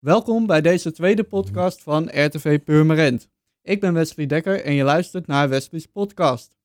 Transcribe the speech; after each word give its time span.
Welkom 0.00 0.46
bij 0.46 0.60
deze 0.60 0.92
tweede 0.92 1.24
podcast 1.24 1.82
van 1.82 2.08
RTV 2.12 2.62
Purmerend. 2.64 3.28
Ik 3.62 3.80
ben 3.80 3.94
Wesley 3.94 4.26
Dekker 4.26 4.64
en 4.64 4.74
je 4.74 4.82
luistert 4.82 5.26
naar 5.26 5.48
Wesley's 5.48 5.86
podcast. 5.86 6.56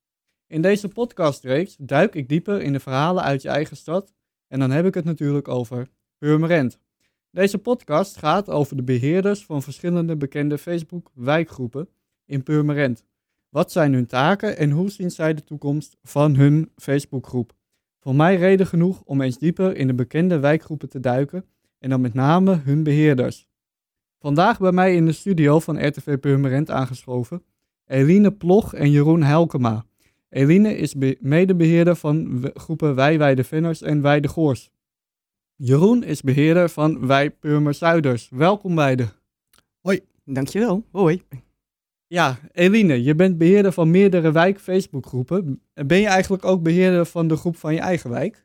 In 0.47 0.61
deze 0.61 0.88
podcastreeks 0.88 1.75
duik 1.79 2.16
ik 2.16 2.29
dieper 2.29 2.61
in 2.61 2.74
de 2.74 2.79
verhalen 2.79 3.24
uit 3.24 3.42
je 3.42 3.50
eigen 3.50 3.77
stad 3.77 4.13
en 4.48 4.59
dan 4.59 4.71
heb 4.71 4.85
ik 4.85 4.93
het 4.93 5.06
natuurlijk 5.06 5.48
over 5.48 5.87
Purmerend. 6.17 6.79
Deze 7.32 7.58
podcast 7.58 8.18
gaat 8.18 8.50
over 8.50 8.75
de 8.75 8.84
beheerders 8.84 9.45
van 9.45 9.63
verschillende 9.63 10.15
bekende 10.15 10.57
Facebook 10.57 11.11
wijkgroepen 11.13 11.89
in 12.25 12.43
Purmerend. 12.43 13.04
Wat 13.49 13.71
zijn 13.71 13.93
hun 13.93 14.07
taken 14.07 14.57
en 14.57 14.71
hoe 14.71 14.89
zien 14.89 15.11
zij 15.11 15.33
de 15.33 15.43
toekomst 15.43 15.97
van 16.04 16.36
hun 16.36 16.71
Facebookgroep? 16.75 17.54
Voor 17.99 18.15
mij 18.15 18.36
reden 18.36 18.67
genoeg 18.67 19.02
om 19.02 19.21
eens 19.21 19.38
dieper 19.38 19.75
in 19.75 19.88
de 19.88 19.95
bekende 19.95 20.39
wijkgroepen 20.39 20.89
te 20.89 20.99
duiken 20.99 21.45
en 21.79 21.89
dan 21.89 22.01
met 22.01 22.13
name 22.13 22.61
hun 22.63 22.83
beheerders. 22.83 23.47
Vandaag 24.19 24.59
bij 24.59 24.71
mij 24.71 24.95
in 24.95 25.05
de 25.05 25.11
studio 25.11 25.59
van 25.59 25.88
RTV 25.88 26.17
Purmerend 26.20 26.71
aangeschoven 26.71 27.43
Eline 27.85 28.31
Ploch 28.31 28.73
en 28.73 28.91
Jeroen 28.91 29.23
Helkema. 29.23 29.85
Eline 30.30 30.77
is 30.77 30.95
medebeheerder 31.19 31.95
van 31.95 32.49
groepen 32.53 32.95
Wij 32.95 33.43
Venners 33.43 33.81
en 33.81 34.02
Wij 34.02 34.19
de 34.19 34.27
Goors. 34.27 34.71
Jeroen 35.55 36.03
is 36.03 36.21
beheerder 36.21 36.69
van 36.69 37.07
Wij 37.07 37.31
Purmer 37.31 37.73
Zuiders. 37.73 38.30
Welkom 38.30 38.75
beiden. 38.75 39.11
Hoi. 39.81 39.99
Dankjewel. 40.23 40.85
Hoi. 40.91 41.21
Ja, 42.07 42.39
Eline, 42.52 43.03
je 43.03 43.16
bent 43.16 43.38
beheerder 43.38 43.71
van 43.71 43.91
meerdere 43.91 44.31
wijk 44.31 44.59
Facebookgroepen. 44.59 45.61
Ben 45.73 45.99
je 45.99 46.07
eigenlijk 46.07 46.45
ook 46.45 46.63
beheerder 46.63 47.05
van 47.05 47.27
de 47.27 47.35
groep 47.35 47.57
van 47.57 47.73
je 47.73 47.80
eigen 47.80 48.09
wijk? 48.09 48.45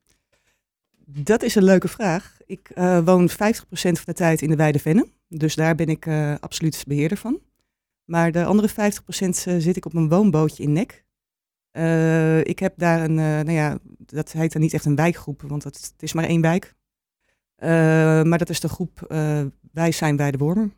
Dat 1.13 1.43
is 1.43 1.55
een 1.55 1.65
leuke 1.65 1.89
vraag. 1.89 2.37
Ik 2.47 2.71
uh, 2.75 3.05
woon 3.05 3.31
50% 3.31 3.35
van 3.73 3.95
de 4.05 4.13
tijd 4.13 4.43
in 4.43 4.51
de 4.51 4.57
Weide 4.57 4.79
Venne. 4.79 5.07
Dus 5.29 5.55
daar 5.55 5.75
ben 5.75 5.87
ik 5.87 6.07
uh, 6.07 6.35
absoluut 6.41 6.85
beheerder 6.87 7.19
van. 7.19 7.41
Maar 8.05 8.33
de 8.33 8.45
andere 8.45 8.69
50% 8.69 8.73
uh, 8.73 9.33
zit 9.35 9.77
ik 9.77 9.87
op 9.87 9.95
een 9.95 10.09
woonbootje 10.09 10.63
in 10.63 10.73
Nek. 10.73 11.05
Ik 12.47 12.59
heb 12.59 12.73
daar 12.77 13.05
een, 13.05 13.15
nou 13.15 13.53
ja, 13.53 13.79
dat 13.99 14.33
heet 14.33 14.53
dan 14.53 14.63
niet 14.63 14.73
echt 14.73 14.85
een 14.85 14.95
wijkgroep, 14.95 15.43
want 15.43 15.65
het, 15.65 15.91
het 15.93 16.03
is 16.03 16.13
maar 16.13 16.25
één 16.25 16.41
wijk. 16.41 16.75
maar 18.27 18.39
dat 18.39 18.49
is 18.49 18.61
de 18.61 18.69
groep 18.69 19.05
Wij 19.73 19.93
zijn 19.93 20.17
bij 20.17 20.31
de 20.31 20.39
Wormer. 20.39 20.71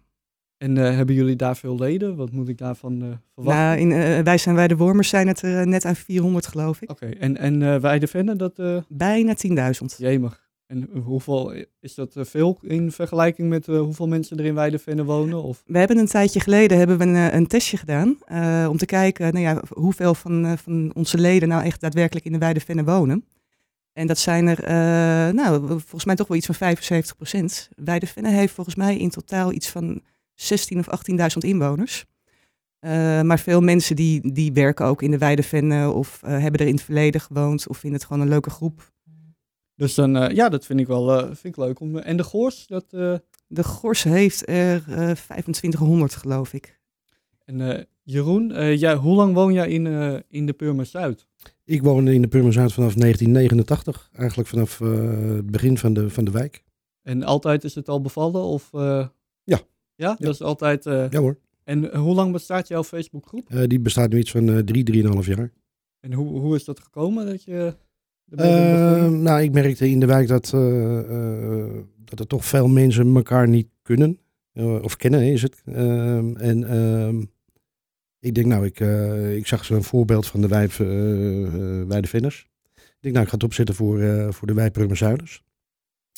En 0.63 0.77
hebben 0.77 1.15
jullie 1.15 1.37
daar 1.37 1.57
veel 1.57 1.79
leden? 1.79 2.17
Wat 2.17 2.33
moet 2.33 2.49
ik 2.49 2.59
daarvan 2.59 3.21
verwachten? 3.35 3.89
Nou, 3.89 3.95
in, 3.95 4.25
Wij 4.25 4.39
zijn 4.39 4.55
bij 4.55 4.69
de 4.69 4.77
Wormers 4.77 5.09
zijn 5.09 5.29
het 5.29 5.43
net 5.43 5.85
aan 5.85 5.97
400 5.97 6.47
geloof 6.47 6.83
ik. 6.83 6.91
Oké, 6.91 7.05
okay. 7.05 7.17
en, 7.19 7.37
en 7.37 7.81
Wij 7.81 7.99
de 7.99 8.07
Venne, 8.07 8.37
dat... 8.37 8.63
Bijna 8.89 9.35
10.000. 9.47 9.97
Jemig. 9.97 10.43
En 10.73 10.89
hoeveel 11.05 11.55
is 11.81 11.95
dat 11.95 12.17
eh, 12.17 12.25
veel 12.25 12.59
in 12.63 12.93
vergelijking 12.93 13.49
met 13.49 13.67
hoeveel 13.67 14.09
mensen 14.09 14.39
er 14.39 14.45
in 14.45 14.55
Weidevenne 14.55 15.05
wonen? 15.05 15.43
Of? 15.43 15.63
We 15.67 15.79
hebben 15.79 15.99
een 15.99 16.07
tijdje 16.07 16.41
geleden 16.41 16.79
hebben 16.79 16.99
we 16.99 17.05
een, 17.05 17.15
eh, 17.15 17.35
een 17.35 17.47
testje 17.47 17.77
gedaan 17.77 18.09
om 18.69 18.77
te 18.77 18.87
kijken 18.87 19.33
nou 19.33 19.45
ja, 19.45 19.63
hoeveel 19.69 20.15
van, 20.15 20.59
van 20.59 20.91
onze 20.95 21.19
leden 21.19 21.49
nou 21.49 21.65
echt 21.65 21.81
daadwerkelijk 21.81 22.25
in 22.25 22.33
de 22.33 22.39
Weidevenne 22.39 22.85
wonen. 22.85 23.25
En 23.93 24.07
dat 24.07 24.19
zijn 24.19 24.47
er, 24.47 24.65
nou, 25.35 25.67
volgens 25.69 26.05
mij 26.05 26.15
toch 26.15 26.29
wel 26.29 26.37
iets 26.37 26.47
van 26.47 26.55
75 26.55 27.17
procent. 27.17 27.69
Weidevenne 27.77 28.31
heeft 28.31 28.53
volgens 28.53 28.77
mij 28.77 28.97
in 28.97 29.11
totaal 29.11 29.53
iets 29.53 29.69
van 29.71 30.03
16 30.35 30.79
of 30.79 30.87
18.000 31.11 31.17
inwoners. 31.39 32.05
maar 33.23 33.39
veel 33.39 33.61
mensen 33.61 33.97
die, 33.97 34.33
die 34.33 34.53
werken 34.53 34.87
ook 34.87 35.03
in 35.03 35.11
de 35.11 35.19
Weidevenne 35.19 35.91
of 35.91 36.21
hebben 36.21 36.61
er 36.61 36.67
in 36.67 36.75
het 36.75 36.83
verleden 36.83 37.21
gewoond 37.21 37.69
of 37.69 37.79
vinden 37.79 37.99
het 37.99 38.09
gewoon 38.09 38.23
een 38.23 38.29
leuke 38.29 38.51
groep. 38.51 38.93
Dus 39.83 39.95
dan, 39.95 40.17
uh, 40.17 40.31
ja, 40.31 40.49
dat 40.49 40.67
vind 40.67 40.81
ik 40.81 40.87
wel 40.87 41.19
uh, 41.19 41.25
vind 41.25 41.45
ik 41.45 41.57
leuk. 41.57 41.81
Om, 41.81 41.99
en 41.99 42.17
de 42.17 42.23
Gors? 42.23 42.67
Dat, 42.67 42.85
uh... 42.91 43.15
De 43.47 43.65
Gors 43.65 44.03
heeft 44.03 44.49
er 44.49 44.83
2500, 44.85 46.15
geloof 46.15 46.53
ik. 46.53 46.81
En 47.45 47.87
Jeroen, 48.03 48.77
jij, 48.77 48.95
hoe 48.95 49.15
lang 49.15 49.35
woon 49.35 49.53
jij 49.53 49.69
in, 49.69 49.87
in 50.29 50.47
de 50.47 50.53
Purmer 50.53 50.87
Zuid? 50.87 51.27
Ik 51.65 51.83
woon 51.83 52.09
in 52.09 52.23
de 52.23 52.29
Purmer 52.29 52.53
Zuid 52.53 52.73
vanaf 52.73 52.95
1989. 52.95 54.11
Eigenlijk 54.13 54.49
vanaf 54.49 54.79
het 54.79 55.51
begin 55.51 55.79
van 55.79 55.93
de, 55.93 56.11
van 56.11 56.25
de 56.25 56.31
wijk. 56.31 56.65
En 57.03 57.23
altijd 57.23 57.65
is 57.65 57.75
het 57.75 57.89
al 57.89 58.01
bevallen? 58.01 58.43
Of, 58.43 58.71
ja. 59.95 60.17
Dat 60.19 60.35
is 60.35 60.43
altijd... 60.43 60.85
ja 60.85 61.19
hoor. 61.19 61.39
En 61.65 61.97
hoe 61.97 62.15
lang 62.15 62.33
bestaat 62.33 62.69
jouw 62.69 62.85
Facebookgroep? 62.85 63.49
die 63.67 63.81
bestaat 63.81 64.11
nu 64.11 64.19
iets 64.19 64.31
van 64.31 64.65
drie, 64.65 64.85
drieënhalf 64.85 65.27
jaar. 65.27 65.53
En 66.01 66.13
hoe, 66.13 66.41
hoe 66.41 66.57
is 66.57 66.65
dat 66.65 66.81
gekomen 66.81 67.27
dat 67.27 67.43
je... 67.43 67.77
Uh, 68.31 69.09
nou, 69.09 69.43
ik 69.43 69.53
merkte 69.53 69.89
in 69.89 70.01
de 70.01 70.07
wijk 70.07 70.29
dat, 70.29 70.53
uh, 70.55 70.61
uh, 71.11 71.83
dat 72.05 72.21
er 72.21 72.27
toch 72.27 72.45
veel 72.45 72.69
mensen 72.69 73.17
elkaar 73.17 73.49
niet 73.49 73.69
kunnen. 73.83 74.19
of 74.83 74.97
kennen 74.97 75.23
is 75.23 75.43
het. 75.43 75.63
Ehm, 75.65 76.37
en 76.37 76.69
ehm, 76.69 77.23
ik 78.19 78.35
denk, 78.35 78.47
nou, 78.47 78.65
ik, 78.65 78.81
ik 79.37 79.47
zag 79.47 79.65
zo'n 79.65 79.83
voorbeeld 79.83 80.27
van 80.27 80.41
de 80.41 80.49
wijf, 80.49 80.77
Weidevenners. 81.89 82.51
Ik 82.75 82.99
denk, 83.01 83.15
nou, 83.15 83.25
ik 83.25 83.31
ga 83.31 83.35
het 83.35 83.45
opzetten 83.45 83.75
voor, 83.75 84.01
voor 84.35 84.47
de 84.47 84.89
Zuiders. 84.93 85.43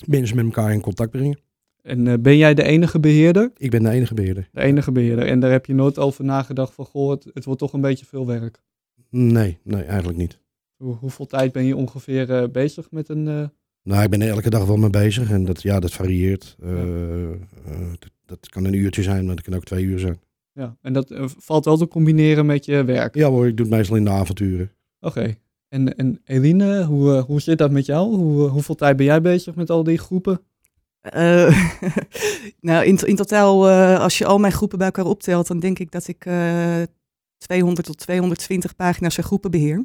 Mensen 0.06 0.36
met 0.36 0.44
elkaar 0.44 0.72
in 0.72 0.80
contact 0.80 1.10
brengen. 1.10 1.38
En 1.84 2.22
ben 2.22 2.36
jij 2.36 2.54
de 2.54 2.62
enige 2.62 3.00
beheerder? 3.00 3.50
Ik 3.56 3.70
ben 3.70 3.82
de 3.82 3.90
enige 3.90 4.14
beheerder. 4.14 4.48
De 4.52 4.60
enige 4.60 4.92
beheerder. 4.92 5.26
En 5.26 5.40
daar 5.40 5.50
heb 5.50 5.66
je 5.66 5.74
nooit 5.74 5.98
over 5.98 6.24
nagedacht 6.24 6.74
van, 6.74 6.84
goh, 6.84 7.10
het, 7.10 7.26
het 7.34 7.44
wordt 7.44 7.60
toch 7.60 7.72
een 7.72 7.80
beetje 7.80 8.06
veel 8.06 8.26
werk? 8.26 8.62
Nee, 9.10 9.58
nee, 9.62 9.82
eigenlijk 9.82 10.18
niet. 10.18 10.40
Hoe, 10.76 10.94
hoeveel 10.94 11.26
tijd 11.26 11.52
ben 11.52 11.64
je 11.64 11.76
ongeveer 11.76 12.30
uh, 12.30 12.48
bezig 12.48 12.90
met 12.90 13.08
een... 13.08 13.26
Uh... 13.26 13.46
Nou, 13.82 14.02
ik 14.02 14.10
ben 14.10 14.22
er 14.22 14.28
elke 14.28 14.50
dag 14.50 14.66
wel 14.66 14.76
mee 14.76 14.90
bezig 14.90 15.30
en 15.30 15.44
dat, 15.44 15.62
ja, 15.62 15.80
dat 15.80 15.92
varieert. 15.92 16.56
Uh, 16.64 17.30
dat, 17.98 18.10
dat, 18.24 18.48
kan 18.48 18.64
een 18.64 18.74
uurtje 18.74 19.02
zijn, 19.02 19.26
maar 19.26 19.34
dat 19.34 19.44
kan 19.44 19.54
ook 19.54 19.64
twee 19.64 19.84
uur 19.84 19.98
zijn. 19.98 20.20
Ja, 20.52 20.76
en 20.80 20.92
dat 20.92 21.12
valt 21.38 21.64
wel 21.64 21.76
te 21.76 21.88
combineren 21.88 22.46
met 22.46 22.64
je 22.64 22.84
werk? 22.84 23.14
Ja 23.14 23.28
hoor, 23.28 23.46
ik 23.46 23.56
doe 23.56 23.66
het 23.66 23.74
meestal 23.74 23.96
in 23.96 24.04
de 24.04 24.10
avonturen. 24.10 24.72
Oké. 25.00 25.18
Okay. 25.18 25.38
En, 25.68 25.96
en 25.96 26.20
Eline, 26.24 26.84
hoe, 26.84 27.20
hoe 27.20 27.40
zit 27.40 27.58
dat 27.58 27.70
met 27.70 27.86
jou? 27.86 28.16
Hoe, 28.16 28.48
hoeveel 28.48 28.74
tijd 28.74 28.96
ben 28.96 29.06
jij 29.06 29.20
bezig 29.20 29.54
met 29.54 29.70
al 29.70 29.84
die 29.84 29.98
groepen? 29.98 30.40
nou, 32.60 32.84
in, 32.84 32.96
in 32.96 33.16
totaal, 33.16 33.68
als 33.98 34.18
je 34.18 34.26
al 34.26 34.38
mijn 34.38 34.52
groepen 34.52 34.78
bij 34.78 34.86
elkaar 34.86 35.04
optelt, 35.04 35.46
dan 35.46 35.60
denk 35.60 35.78
ik 35.78 35.90
dat 35.90 36.08
ik 36.08 36.26
200 37.38 37.86
tot 37.86 37.98
220 37.98 38.76
pagina's 38.76 39.16
en 39.16 39.24
groepen 39.24 39.50
beheer. 39.50 39.84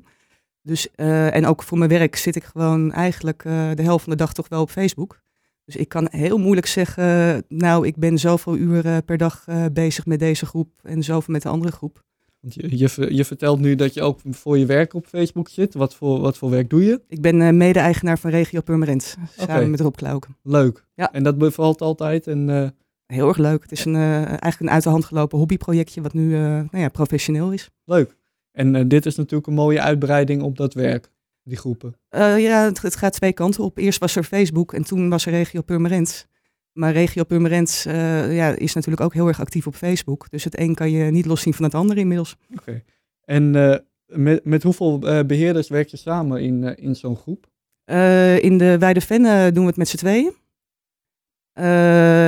Dus, 0.62 0.88
uh, 0.96 1.35
en 1.35 1.46
ook 1.46 1.63
voor 1.63 1.78
mijn 1.78 1.90
werk 1.90 2.16
zit 2.16 2.35
ik 2.35 2.44
gewoon 2.44 2.91
eigenlijk 2.91 3.44
uh, 3.44 3.69
de 3.74 3.81
helft 3.81 4.03
van 4.03 4.12
de 4.12 4.18
dag 4.19 4.34
toch 4.34 4.50
wel 4.50 4.62
op 4.62 4.69
Facebook. 4.69 5.22
Dus 5.66 5.75
ik 5.75 5.90
kan 5.90 6.08
heel 6.12 6.38
moeilijk 6.38 6.68
zeggen, 6.68 7.44
nou, 7.47 7.88
ik 7.88 7.96
ben 7.96 8.18
zoveel 8.18 8.56
uren 8.56 9.06
per 9.06 9.18
dag 9.18 9.46
uh, 9.50 9.66
bezig 9.72 10.06
met 10.06 10.19
deze 10.19 10.46
groep 10.46 10.69
en 10.84 11.03
zoveel 11.03 11.34
met 11.34 11.41
de 11.41 11.50
andere 11.50 11.72
groep. 11.72 12.03
Want 12.40 12.54
je, 12.54 12.78
je, 12.78 13.16
je, 13.16 13.26
vertelt 13.26 13.60
nu 13.60 13.76
dat 13.76 13.94
je 13.94 14.02
ook 14.02 14.20
voor 14.30 14.58
je 14.58 14.66
werk 14.66 14.94
op 14.94 15.06
Facebook 15.06 15.50
zit. 15.50 15.74
Wat 15.74 15.96
voor, 15.96 16.20
wat 16.20 16.38
voor 16.38 16.50
werk 16.50 16.70
doe 16.70 16.86
je? 16.86 17.02
Ik 17.08 17.22
ben 17.22 17.58
mede-eigenaar 17.58 18.20
van 18.20 18.30
Regio 18.30 18.62
Purmerend, 18.62 19.04
samen 19.04 19.56
okay. 19.56 19.66
met 19.66 19.80
Rob 19.80 19.96
Klauken. 19.96 20.38
Leuk. 20.44 20.86
Ja. 20.96 21.12
En 21.12 21.24
dat 21.24 21.38
bevalt 21.38 21.82
altijd? 21.82 22.28
En, 22.28 22.74
Heel 23.06 23.28
erg 23.28 23.38
leuk. 23.38 23.62
Het 23.62 23.72
is 23.72 23.86
een, 23.86 23.96
eigenlijk 23.96 24.60
een 24.60 24.70
uit 24.70 24.84
de 24.84 24.90
hand 24.90 25.06
gelopen 25.06 25.38
hobbyprojectje 25.38 26.02
wat 26.02 26.14
nu 26.14 26.30
nou 26.38 26.68
ja, 26.72 26.90
professioneel 26.90 27.52
is. 27.52 27.70
Leuk. 27.86 28.18
En 28.52 28.88
dit 28.88 29.06
is 29.06 29.16
natuurlijk 29.16 29.48
een 29.48 29.54
mooie 29.54 29.82
uitbreiding 29.82 30.42
op 30.42 30.58
dat 30.58 30.74
werk, 30.74 31.12
die 31.44 31.58
groepen. 31.58 31.96
Uh, 32.12 32.40
ja, 32.40 32.64
het, 32.64 32.82
het, 32.82 32.96
gaat 32.96 33.14
twee 33.14 33.34
kanten 33.34 33.64
op. 33.64 33.78
Eerst 33.78 34.00
was 34.00 34.16
er 34.16 34.24
Facebook 34.24 34.74
en 34.74 34.84
toen 34.84 35.10
was 35.10 35.26
er 35.26 35.32
Regio 35.32 35.62
Purmerend. 35.62 36.28
Maar 36.79 36.91
Regio 36.91 37.23
Purmerend 37.23 37.84
uh, 37.88 38.35
ja, 38.35 38.50
is 38.50 38.73
natuurlijk 38.73 39.03
ook 39.03 39.13
heel 39.13 39.28
erg 39.28 39.40
actief 39.40 39.67
op 39.67 39.75
Facebook. 39.75 40.29
Dus 40.29 40.44
het 40.44 40.59
een 40.59 40.75
kan 40.75 40.91
je 40.91 41.12
niet 41.12 41.25
loszien 41.25 41.53
van 41.53 41.66
het 41.66 41.75
ander 41.75 41.97
inmiddels. 41.97 42.35
Oké. 42.51 42.62
Okay. 42.62 42.84
En 43.25 43.51
met, 44.06 44.45
met 44.45 44.63
hoeveel 44.63 45.00
beheerders 45.25 45.69
werk 45.69 45.88
je 45.88 45.97
samen 45.97 46.41
in, 46.41 46.78
in 46.78 46.95
zo'n 46.95 47.16
groep? 47.16 47.47
in 48.41 48.57
de 48.57 48.78
Weide 48.79 49.01
Venne 49.01 49.51
doen 49.51 49.63
we 49.63 49.69
het 49.69 49.78
met 49.78 49.88
z'n 49.88 49.97
tweeën. 49.97 50.34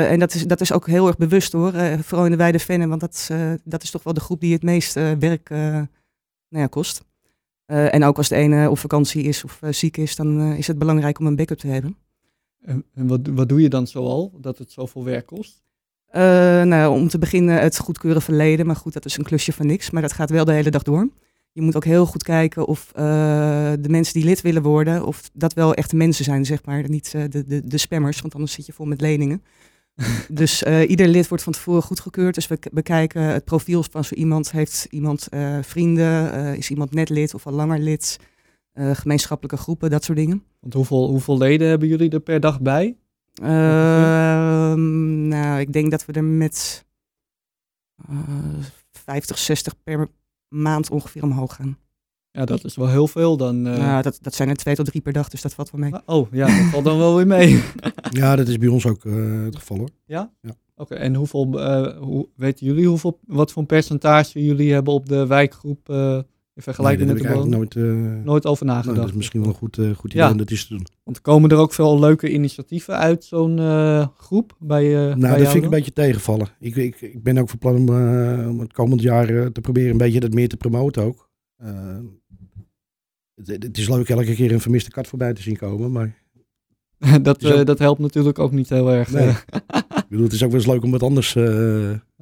en 0.10 0.20
dat 0.20 0.34
is, 0.34 0.44
dat 0.44 0.62
is 0.62 0.72
ook 0.72 0.88
heel 0.88 1.08
erg 1.08 1.18
bewust 1.18 1.52
hoor. 1.52 1.72
vooral 2.00 2.26
in 2.26 2.32
de 2.32 2.38
Weide 2.38 2.60
Venne, 2.60 2.88
want 2.88 3.02
dat, 3.02 3.30
dat 3.64 3.84
is 3.84 3.92
toch 3.92 4.04
wel 4.04 4.14
de 4.14 4.20
groep 4.20 4.40
die 4.40 4.54
het 4.54 4.64
meest 4.64 4.94
werk 5.20 5.50
nou 5.50 5.88
ja, 6.50 6.68
kost. 6.68 7.04
En 7.66 8.04
ook 8.04 8.18
als 8.18 8.30
de 8.30 8.36
ene 8.36 8.70
op 8.70 8.78
vakantie 8.78 9.24
is 9.24 9.44
of 9.44 9.60
ziek 9.70 9.98
is, 9.98 10.16
dan 10.16 10.42
is 10.42 10.68
het 10.68 10.80
belangrijk 10.80 11.20
om 11.20 11.26
een 11.26 11.36
backup 11.36 11.58
te 11.58 11.68
hebben. 11.68 11.98
En, 12.62 12.86
en 12.94 13.08
wat, 13.08 13.20
wat 13.28 13.50
doe 13.50 13.62
je 13.62 13.70
dan 13.70 13.88
zoal, 13.88 14.32
dat 14.42 14.58
het 14.58 14.72
zoveel 14.72 15.04
werk 15.04 15.26
kost? 15.26 15.64
nou, 16.64 17.00
om 17.00 17.08
te 17.08 17.18
beginnen 17.18 17.62
het 17.62 17.80
goedkeuren 17.80 18.22
verleden, 18.22 18.66
maar 18.66 18.76
goed, 18.76 18.94
dat 18.94 19.06
is 19.06 19.18
een 19.18 19.24
klusje 19.24 19.54
van 19.54 19.66
niks, 19.66 19.90
maar 19.90 20.02
dat 20.02 20.14
gaat 20.14 20.30
wel 20.30 20.46
de 20.46 20.52
hele 20.52 20.70
dag 20.70 20.84
door. 20.84 21.10
Je 21.52 21.62
moet 21.62 21.76
ook 21.76 21.86
heel 21.86 22.06
goed 22.06 22.24
kijken 22.24 22.66
of 22.66 22.92
de 22.94 23.90
mensen 23.90 24.14
die 24.14 24.24
lid 24.24 24.42
willen 24.42 24.62
worden, 24.62 25.06
of 25.06 25.30
dat 25.34 25.54
wel 25.54 25.74
echte 25.74 25.96
mensen 25.96 26.26
zijn, 26.26 26.46
zeg 26.46 26.66
maar, 26.66 26.90
niet 26.90 27.12
de, 27.12 27.46
de, 27.48 27.62
de 27.66 27.78
spammers, 27.78 28.22
want 28.22 28.34
anders 28.34 28.54
zit 28.54 28.66
je 28.66 28.74
vol 28.74 28.86
met 28.86 29.02
leningen. 29.02 29.44
dus 30.30 30.64
ieder 30.88 31.08
lid 31.08 31.28
wordt 31.28 31.44
van 31.44 31.54
tevoren 31.54 31.82
goedgekeurd. 31.82 32.36
Dus 32.36 32.48
we 32.48 32.60
bekijken 32.72 33.22
het 33.22 33.46
profiel 33.46 33.84
van 33.84 34.04
zo 34.04 34.16
iemand. 34.16 34.52
Heeft 34.52 34.88
iemand 34.90 35.28
vrienden? 35.62 36.58
Is 36.58 36.70
iemand 36.70 36.94
net 36.94 37.10
lid 37.10 37.34
of 37.34 37.48
al 37.48 37.54
langer 37.54 37.80
lid? 37.80 38.20
Gemeenschappelijke 38.74 39.58
groepen, 39.58 39.90
dat 39.90 40.04
soort 40.04 40.18
dingen. 40.18 40.44
Want 40.60 40.74
hoeveel, 40.74 41.08
hoeveel 41.10 41.38
leden 41.38 41.68
hebben 41.68 41.88
jullie 41.88 42.10
er 42.10 42.20
per 42.20 42.40
dag 42.40 42.62
bij? 42.62 42.98
Ehm, 43.42 45.28
nou, 45.28 45.60
ik 45.60 45.74
denk 45.74 45.92
dat 45.92 46.06
we 46.06 46.14
er 46.14 46.24
met 46.24 46.86
eh 48.10 48.18
50, 48.92 49.38
60 49.38 49.74
per 49.84 50.08
maand 50.48 50.90
ongeveer 50.90 51.24
omhoog 51.24 51.56
gaan. 51.56 51.78
Ja, 52.32 52.46
dat 52.46 52.64
is 52.64 52.76
wel 52.76 52.90
heel 52.90 53.08
veel 53.08 53.38
dan. 53.38 53.68
eh. 53.68 53.78
Nou, 53.78 54.02
dat, 54.02 54.20
dat 54.22 54.34
zijn 54.36 54.50
er 54.50 54.56
twee 54.56 54.76
tot 54.76 54.86
drie 54.86 55.02
per 55.02 55.14
dag, 55.14 55.30
dus 55.30 55.42
dat 55.42 55.54
valt 55.54 55.72
wel 55.72 55.82
mee. 55.82 55.94
Oh, 56.06 56.32
ja, 56.32 56.46
dat 56.62 56.72
valt 56.72 56.84
dan 56.84 56.98
wel 56.98 57.16
weer 57.16 57.28
mee. 57.28 57.64
Ja, 58.12 58.36
dat 58.36 58.48
is 58.48 58.58
bij 58.58 58.68
ons 58.68 58.86
ook 58.86 59.06
eh, 59.06 59.44
het 59.44 59.56
geval 59.56 59.78
hoor. 59.78 59.90
Oké, 60.76 60.96
en 60.96 61.16
hoeveel, 61.16 61.62
eh, 61.62 61.98
hoe, 61.98 62.28
weten 62.36 62.66
jullie 62.66 62.88
hoeveel, 62.88 63.20
wat 63.28 63.52
voor 63.52 63.66
percentage 63.66 64.46
jullie 64.46 64.74
hebben 64.74 64.94
op 64.94 65.10
de 65.10 65.28
wijkgroep 65.28 65.90
eh, 65.90 66.20
in 66.54 66.62
Nee, 66.66 66.76
vergelijking 66.76 67.08
daar 67.08 67.34
met 67.34 67.44
de 67.44 67.50
nooit... 67.50 67.76
eh, 67.76 68.24
Nooit 68.24 68.46
over 68.46 68.66
nou, 68.66 68.78
nagedacht. 68.78 69.00
dat 69.02 69.10
is 69.10 69.16
misschien 69.16 69.40
wel 69.40 69.50
een 69.50 69.56
goed, 69.56 69.78
eh, 69.78 69.92
goed 69.96 70.12
idee 70.14 70.24
Ja. 70.26 70.32
om 70.32 70.38
dat 70.38 70.50
eens 70.52 70.68
te 70.68 70.74
doen. 70.76 70.86
Want 71.04 71.22
komen 71.22 71.50
er 71.50 71.58
ook 71.58 71.74
veel 71.74 72.00
leuke 72.00 72.32
initiatieven 72.34 72.98
uit 72.98 73.24
zo'n 73.24 73.60
eh, 73.60 74.08
groep 74.18 74.56
bij, 74.60 74.84
eh 74.86 75.08
bij 75.08 75.16
Nou, 75.16 75.38
dat 75.38 75.46
vind 75.48 75.56
ik 75.56 75.64
een 75.64 75.70
beetje 75.70 75.94
tegenvallen. 75.94 76.48
Ik, 76.60 76.76
ik, 76.76 77.02
ik 77.02 77.24
ben 77.24 77.38
ook 77.38 77.50
van 77.50 77.58
plan 77.60 77.76
om, 77.76 77.90
om 78.50 78.60
het 78.60 78.74
komend 78.74 79.02
jaar 79.02 79.52
te 79.52 79.62
proberen 79.62 79.92
een 79.92 79.98
beetje 79.98 80.20
dat 80.20 80.34
meer 80.34 80.48
te 80.48 80.58
promoten 80.58 81.04
ook. 81.04 81.30
Het, 83.36 83.64
het 83.64 83.78
is 83.78 83.90
leuk 83.90 84.10
elke 84.10 84.34
keer 84.36 84.52
een 84.52 84.60
vermiste 84.62 84.90
kat 84.92 85.08
voorbij 85.08 85.34
te 85.34 85.42
zien 85.42 85.58
komen, 85.58 85.92
maar 85.92 86.24
dat, 87.22 87.44
is 87.44 87.52
ook- 87.52 87.66
dat 87.66 87.80
helpt 87.80 88.00
natuurlijk 88.00 88.40
ook 88.40 88.52
niet 88.52 88.70
heel 88.70 88.92
erg. 88.92 89.12
Nee. 89.12 89.30
ik 90.02 90.06
bedoel, 90.10 90.24
het 90.26 90.34
is 90.34 90.44
ook 90.44 90.52
wel 90.52 90.60
eens 90.60 90.70
leuk 90.70 90.84
om 90.84 90.92
wat 90.92 91.04
anders 91.04 91.34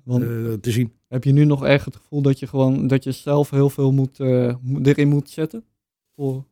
want 0.10 0.24
eh, 0.24 0.54
te 0.54 0.72
zien. 0.72 0.94
heb 1.08 1.24
je 1.24 1.32
nu 1.32 1.46
nog 1.46 1.66
erg 1.66 1.86
het 1.86 1.96
gevoel 1.96 2.22
dat 2.22 2.40
je 2.40 2.48
gewoon 2.48 2.88
dat 2.88 3.04
je 3.04 3.12
zelf 3.12 3.50
heel 3.50 3.70
veel 3.70 3.92
moet, 3.92 4.20
eh, 4.20 4.56
erin 4.84 5.08
moet 5.08 5.30
zetten? 5.30 5.64
Voor, 6.16 6.46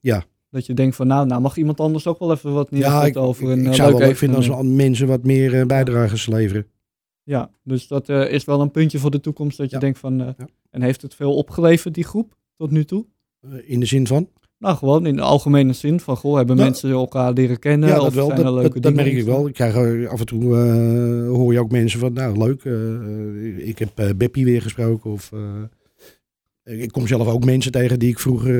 Ja, 0.00 0.24
dat 0.50 0.66
je 0.66 0.74
denkt 0.74 0.96
van 0.96 1.06
nou, 1.06 1.26
nou 1.26 1.40
mag 1.40 1.56
iemand 1.56 1.80
anders 1.80 2.06
ook 2.06 2.18
wel 2.18 2.32
even 2.32 2.52
wat 2.52 2.68
ja 2.70 2.76
neerzetten 2.76 3.08
ik, 3.22 3.28
over 3.28 3.42
ik, 3.44 3.48
een 3.50 3.60
ik 3.60 3.66
eh, 3.66 3.72
zou 3.72 3.88
leuk 3.90 3.98
wel 3.98 4.08
leuk 4.08 4.16
vinden 4.16 4.36
als 4.52 4.62
mensen 4.62 5.06
wat 5.06 5.24
meer 5.24 5.60
eh, 5.60 5.66
bijdragers 5.66 6.26
leveren. 6.26 6.66
Ja, 7.22 7.50
dus 7.62 7.86
dat 7.86 8.08
is 8.08 8.44
wel 8.44 8.60
een 8.60 8.70
puntje 8.70 8.98
voor 8.98 9.10
de 9.10 9.20
toekomst 9.20 9.56
dat 9.56 9.68
je 9.68 9.74
Ja. 9.74 9.80
denkt 9.80 9.98
van 9.98 10.18
Ja. 10.18 10.34
en 10.70 10.82
heeft 10.82 11.02
het 11.02 11.14
veel 11.14 11.36
opgeleverd 11.36 11.94
die 11.94 12.04
groep 12.04 12.36
tot 12.56 12.70
nu 12.70 12.84
toe? 12.84 13.06
In 13.64 13.80
de 13.80 13.86
zin 13.86 14.06
van? 14.06 14.28
Nou, 14.64 14.76
gewoon 14.76 15.06
in 15.06 15.16
de 15.16 15.22
algemene 15.22 15.72
zin 15.72 16.00
van, 16.00 16.16
goh, 16.16 16.36
hebben 16.36 16.56
Nou, 16.56 16.68
mensen 16.68 16.90
elkaar 16.90 17.32
leren 17.32 17.58
kennen? 17.58 17.88
Ja, 17.88 17.98
of 17.98 18.04
dat 18.04 18.14
wel. 18.14 18.26
zijn 18.26 18.36
Dat, 18.36 18.46
er 18.46 18.52
dat, 18.52 18.62
leuke 18.62 18.80
dat 18.80 18.94
dingen 18.94 19.04
merk 19.04 19.18
ik 19.18 19.24
wel. 19.24 19.48
Ik 19.48 19.54
krijg 19.54 19.74
eh, 19.74 20.08
af 20.08 20.20
en 20.20 20.26
toe 20.26 20.56
eh, 20.56 21.28
hoor 21.28 21.52
je 21.52 21.60
ook 21.60 21.70
mensen 21.70 22.00
van, 22.00 22.12
nou 22.12 22.38
leuk, 22.38 22.64
eh, 22.64 23.68
ik 23.68 23.78
heb 23.78 23.90
eh 23.94 24.08
Beppie 24.16 24.44
weer 24.44 24.62
gesproken. 24.62 25.10
Of, 25.10 25.32
eh, 26.64 26.82
ik 26.82 26.92
kom 26.92 27.06
zelf 27.06 27.28
ook 27.28 27.44
mensen 27.44 27.72
tegen 27.72 27.98
die 27.98 28.08
ik 28.10 28.18
vroeger 28.18 28.54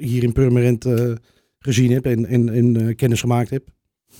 hier 0.00 0.22
in 0.22 0.32
Purmerend 0.32 0.84
eh, 0.84 1.12
gezien 1.58 1.92
heb 1.92 2.06
en, 2.06 2.26
en, 2.26 2.48
en 2.48 2.76
eh, 2.76 2.96
kennis 2.96 3.20
gemaakt 3.20 3.50
heb. 3.50 3.68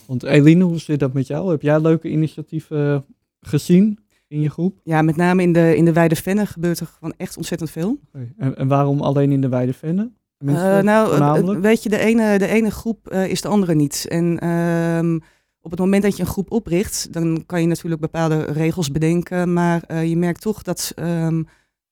Want 0.07 0.23
Eline, 0.23 0.65
hoe 0.65 0.79
zit 0.79 1.01
dat 1.01 1.13
met 1.13 1.27
jou? 1.27 1.51
Heb 1.51 1.63
jij 1.63 1.81
leuke 1.81 2.09
initiatieven 2.09 3.05
gezien 3.41 3.99
in 4.29 4.41
je 4.41 4.51
groep? 4.51 4.81
Ja, 4.85 5.03
met 5.03 5.17
name 5.17 5.43
in 5.43 5.53
de, 5.53 5.77
in 5.77 5.85
de 5.85 5.93
Wijde 5.93 6.17
Venne 6.17 6.47
gebeurt 6.47 6.81
er 6.81 6.87
gewoon 6.87 7.15
echt 7.17 7.37
ontzettend 7.37 7.71
veel. 7.71 7.99
En, 8.37 8.57
en 8.57 8.69
waarom 8.69 9.01
alleen 9.01 9.33
in 9.33 9.41
de 9.41 9.49
Weide 9.49 9.73
Vennen? 9.73 10.15
Eh, 10.47 10.81
nou, 10.81 11.61
weet 11.61 11.83
je, 11.83 11.89
de 11.89 11.99
ene, 11.99 12.39
de 12.39 12.47
ene 12.47 12.71
groep 12.71 13.09
eh, 13.09 13.27
is 13.27 13.41
de 13.41 13.49
andere 13.49 13.75
niet. 13.75 14.07
En 14.09 14.39
ehm, 14.39 15.19
op 15.61 15.71
het 15.71 15.81
moment 15.81 16.03
dat 16.03 16.17
je 16.17 16.23
een 16.23 16.29
groep 16.29 16.51
opricht, 16.51 17.13
dan 17.13 17.43
kan 17.47 17.61
je 17.61 17.67
natuurlijk 17.67 18.01
bepaalde 18.01 18.43
regels 18.45 18.91
bedenken. 18.91 19.53
Maar 19.53 19.83
eh, 19.83 20.09
je 20.09 20.17
merkt 20.17 20.41
toch 20.41 20.63
dat 20.63 20.93
ehm, 20.95 21.43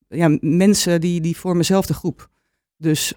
ja, 0.08 0.36
mensen 0.40 1.00
die, 1.00 1.20
die 1.20 1.36
vormen 1.36 1.64
zelf 1.64 1.86
de 1.86 1.94
groep. 1.94 2.28
Dus 2.76 3.12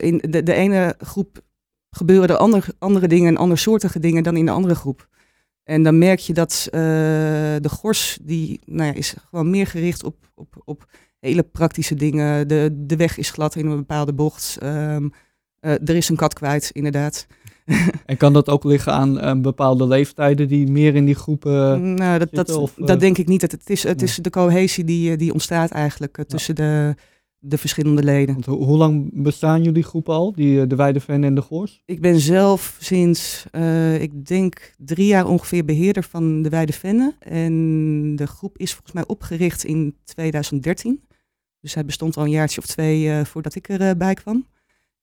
in 0.00 0.18
de, 0.30 0.42
de 0.42 0.54
ene 0.54 0.94
groep 0.98 1.40
gebeuren 1.90 2.28
er 2.28 2.36
ander, 2.36 2.66
andere 2.78 3.08
dingen 3.08 3.28
en 3.28 3.36
andersoortige 3.36 3.98
dingen 3.98 4.22
dan 4.22 4.36
in 4.36 4.44
de 4.44 4.50
andere 4.50 4.74
groep. 4.74 5.08
En 5.64 5.82
dan 5.82 5.98
merk 5.98 6.18
je 6.18 6.32
dat 6.32 6.68
de 6.70 7.68
gors, 7.68 8.18
die 8.22 8.60
nou 8.64 8.86
ja, 8.86 8.94
is 8.94 9.14
gewoon 9.30 9.50
meer 9.50 9.66
gericht 9.66 10.04
op, 10.04 10.16
op, 10.34 10.62
op 10.64 10.86
hele 11.20 11.42
praktische 11.42 11.94
dingen. 11.94 12.48
De, 12.48 12.70
de 12.86 12.96
weg 12.96 13.18
is 13.18 13.30
glad 13.30 13.56
in 13.56 13.66
een 13.66 13.76
bepaalde 13.76 14.12
bocht. 14.12 14.56
Ehm, 14.60 15.08
eh, 15.60 15.72
er 15.72 15.96
is 15.96 16.08
een 16.08 16.16
kat 16.16 16.34
kwijt, 16.34 16.70
inderdaad. 16.72 17.26
En 18.06 18.16
kan 18.16 18.32
dat 18.32 18.48
ook 18.48 18.64
liggen 18.64 18.92
aan 18.92 19.20
eh, 19.20 19.40
bepaalde 19.40 19.86
leeftijden 19.86 20.48
die 20.48 20.70
meer 20.70 20.94
in 20.94 21.04
die 21.04 21.14
groepen... 21.14 21.94
nou, 21.94 22.18
dat, 22.18 22.28
dat, 22.30 22.46
zitten 22.46 22.60
of, 22.60 22.74
dat 22.74 22.88
eh, 22.88 22.98
denk 22.98 23.18
ik 23.18 23.28
niet. 23.28 23.42
Het, 23.42 23.52
het 23.52 23.70
is, 23.70 23.82
het 23.82 23.96
nee. 23.96 24.06
is 24.06 24.16
de 24.16 24.30
cohesie 24.30 24.84
die, 24.84 25.16
die 25.16 25.32
ontstaat 25.32 25.70
eigenlijk 25.70 26.24
tussen 26.26 26.54
de, 26.54 26.94
de 27.38 27.58
verschillende 27.58 28.02
leden. 28.02 28.34
Want 28.34 28.46
ho- 28.46 28.64
hoe 28.64 28.76
lang 28.76 29.10
bestaan 29.12 29.62
jullie 29.62 29.82
groepen 29.82 30.14
al? 30.14 30.32
Die, 30.32 30.66
de 30.66 30.76
Weide 30.76 31.00
Vennen 31.00 31.28
en 31.28 31.34
de 31.34 31.42
Goors? 31.42 31.82
Ik 31.84 32.00
ben 32.00 32.20
zelf 32.20 32.76
sinds, 32.80 33.46
ik 33.98 34.26
denk, 34.26 34.74
drie 34.78 35.06
jaar 35.06 35.26
ongeveer 35.26 35.64
beheerder 35.64 36.02
van 36.02 36.42
de 36.42 36.48
Weide 36.48 36.72
Venne. 36.72 37.14
En 37.18 38.16
de 38.16 38.26
groep 38.26 38.58
is 38.58 38.72
volgens 38.72 38.92
mij 38.92 39.06
opgericht 39.06 39.64
in 39.64 39.96
2013. 40.04 41.00
Dus 41.60 41.74
hij 41.74 41.84
bestond 41.84 42.16
al 42.16 42.24
een 42.24 42.30
jaartje 42.30 42.60
of 42.60 42.66
twee 42.66 43.10
eh, 43.10 43.24
voordat 43.24 43.54
ik 43.54 43.68
erbij 43.68 44.14
kwam. 44.14 44.46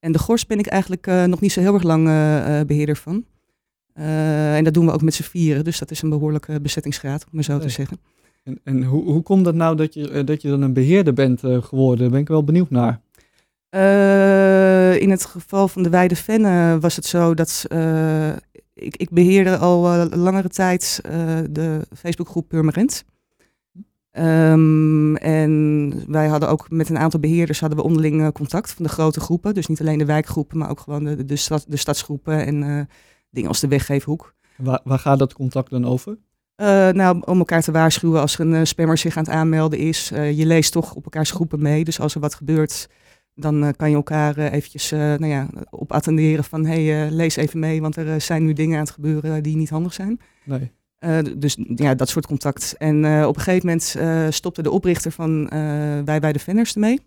En 0.06 0.12
de 0.12 0.18
Gors 0.18 0.46
ben 0.46 0.58
ik 0.58 0.66
eigenlijk 0.66 1.06
eh, 1.06 1.24
nog 1.24 1.40
niet 1.40 1.52
zo 1.52 1.60
heel 1.60 1.74
erg 1.74 1.82
lang 1.82 2.06
eh, 2.06 2.60
eh, 2.60 2.66
beheerder 2.66 2.96
van. 2.96 3.24
En 3.94 4.64
dat 4.64 4.74
doen 4.74 4.86
we 4.86 4.92
ook 4.92 5.02
met 5.02 5.14
z'n 5.14 5.22
vieren, 5.22 5.64
dus 5.64 5.78
dat 5.78 5.90
is 5.90 6.02
een 6.02 6.08
behoorlijke 6.08 6.60
bezettingsgraad, 6.60 7.24
om 7.24 7.30
maar 7.32 7.44
zo 7.44 7.58
te 7.58 7.68
zeggen. 7.68 7.98
En, 8.44 8.60
en 8.64 8.84
hoe, 8.84 9.04
hoe 9.04 9.22
komt 9.22 9.44
dat 9.44 9.54
nou 9.54 9.76
dat 9.76 9.94
je, 9.94 10.24
dat 10.24 10.42
je 10.42 10.48
dan 10.48 10.62
een 10.62 10.72
beheerder 10.72 11.12
bent 11.12 11.40
geworden? 11.40 11.98
Daar 11.98 12.10
ben 12.10 12.20
ik 12.20 12.28
wel 12.28 12.44
benieuwd 12.44 12.70
naar. 12.70 13.00
In 15.00 15.10
het 15.10 15.24
geval 15.24 15.68
van 15.68 15.82
de 15.82 15.90
Weide 15.90 16.16
Venne 16.16 16.78
was 16.80 16.96
het 16.96 17.06
zo 17.06 17.34
dat 17.34 17.64
ik, 18.74 18.96
ik 18.96 19.10
beheerde 19.10 19.56
al 19.56 20.08
langere 20.08 20.48
tijd 20.48 21.00
de 21.50 21.80
Facebookgroep 21.94 22.48
Purmerend. 22.48 23.04
Ehm, 24.16 25.14
en 25.16 25.92
wij 26.06 26.26
hadden 26.26 26.48
ook 26.48 26.70
met 26.70 26.88
een 26.88 26.98
aantal 26.98 27.20
beheerders 27.20 27.60
hadden 27.60 27.78
we 27.78 27.84
onderling 27.84 28.22
eh, 28.22 28.28
contact 28.28 28.72
van 28.72 28.84
de 28.84 28.90
grote 28.90 29.20
groepen. 29.20 29.54
Dus 29.54 29.66
niet 29.66 29.80
alleen 29.80 29.98
de 29.98 30.04
wijkgroepen, 30.04 30.58
maar 30.58 30.70
ook 30.70 30.80
gewoon 30.80 31.04
de, 31.04 31.24
de, 31.24 31.36
stad, 31.36 31.64
de 31.68 31.76
stadsgroepen 31.76 32.46
en 32.46 32.62
eh, 32.62 32.80
dingen 33.30 33.48
als 33.48 33.60
de 33.60 33.68
weggeefhoek. 33.68 34.34
Waar, 34.56 34.80
waar 34.84 34.98
gaat 34.98 35.18
dat 35.18 35.32
contact 35.32 35.70
dan 35.70 35.84
over? 35.84 36.18
Eh, 36.54 36.88
nou, 36.88 37.22
om 37.24 37.38
elkaar 37.38 37.62
te 37.62 37.72
waarschuwen 37.72 38.20
als 38.20 38.38
er 38.38 38.46
een 38.46 38.66
spammer 38.66 38.98
zich 38.98 39.16
aan 39.16 39.24
het 39.24 39.32
aanmelden 39.32 39.78
is. 39.78 40.08
Je 40.08 40.46
leest 40.46 40.72
toch 40.72 40.94
op 40.94 41.04
elkaars 41.04 41.30
groepen 41.30 41.62
mee. 41.62 41.84
Dus 41.84 42.00
als 42.00 42.14
er 42.14 42.20
wat 42.20 42.34
gebeurt, 42.34 42.88
dan 43.34 43.74
kan 43.76 43.90
je 43.90 43.96
elkaar 43.96 44.38
eventjes 44.38 44.90
nou 44.90 45.26
ja, 45.26 45.48
op 45.70 45.92
attenderen 45.92 46.44
van... 46.44 46.66
hé, 46.66 46.86
hey, 46.86 47.10
lees 47.10 47.36
even 47.36 47.58
mee, 47.58 47.80
want 47.80 47.96
er 47.96 48.20
zijn 48.20 48.44
nu 48.44 48.52
dingen 48.52 48.74
aan 48.74 48.84
het 48.84 48.94
gebeuren 48.94 49.42
die 49.42 49.56
niet 49.56 49.70
handig 49.70 49.92
zijn. 49.92 50.20
Nee. 50.44 50.72
Eh, 50.98 51.18
dus 51.36 51.56
ja, 51.74 51.94
dat 51.94 52.08
soort 52.08 52.26
contact. 52.26 52.74
En 52.78 53.04
eh, 53.04 53.26
op 53.26 53.36
een 53.36 53.42
gegeven 53.42 53.66
moment 53.66 53.94
eh, 53.98 54.26
stopte 54.30 54.62
de 54.62 54.70
oprichter 54.70 55.12
van 55.12 55.48
Wij 56.04 56.20
bij 56.20 56.32
de 56.32 56.38
Venners 56.38 56.74
ermee. 56.74 57.00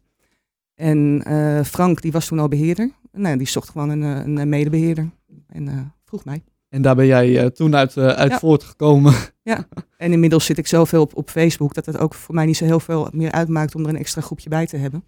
En 0.76 1.24
Frank, 1.66 2.02
die 2.02 2.12
was 2.12 2.28
toen 2.28 2.40
al 2.40 2.48
beheerder. 2.48 2.92
Nou, 3.12 3.38
die 3.38 3.48
zocht 3.48 3.70
gewoon 3.70 3.90
een, 3.90 4.38
een 4.38 4.50
medebeheerder. 4.50 5.10
En 5.48 5.94
vroeg 6.06 6.26
mij. 6.26 6.44
En 6.70 6.82
daar 6.82 6.96
ben 6.96 7.06
jij 7.06 7.50
toen 7.50 7.76
uit, 7.76 7.98
uit 7.98 8.32
Ja. 8.32 8.40
voortgekomen. 8.40 9.14
En 9.98 10.12
inmiddels 10.12 10.46
zit 10.46 10.58
ik 10.58 10.68
zoveel 10.68 11.02
op, 11.02 11.16
op 11.16 11.30
Facebook 11.30 11.74
dat 11.74 11.86
het 11.86 11.98
ook 11.98 12.14
voor 12.14 12.36
mij 12.36 12.46
niet 12.46 12.58
zo 12.58 12.66
heel 12.66 12.80
veel 12.80 13.08
meer 13.12 13.32
uitmaakt 13.32 13.76
om 13.76 13.84
er 13.84 13.90
een 13.90 13.98
extra 13.98 14.22
groepje 14.22 14.50
bij 14.50 14.66
te 14.66 14.78
hebben. 14.78 15.04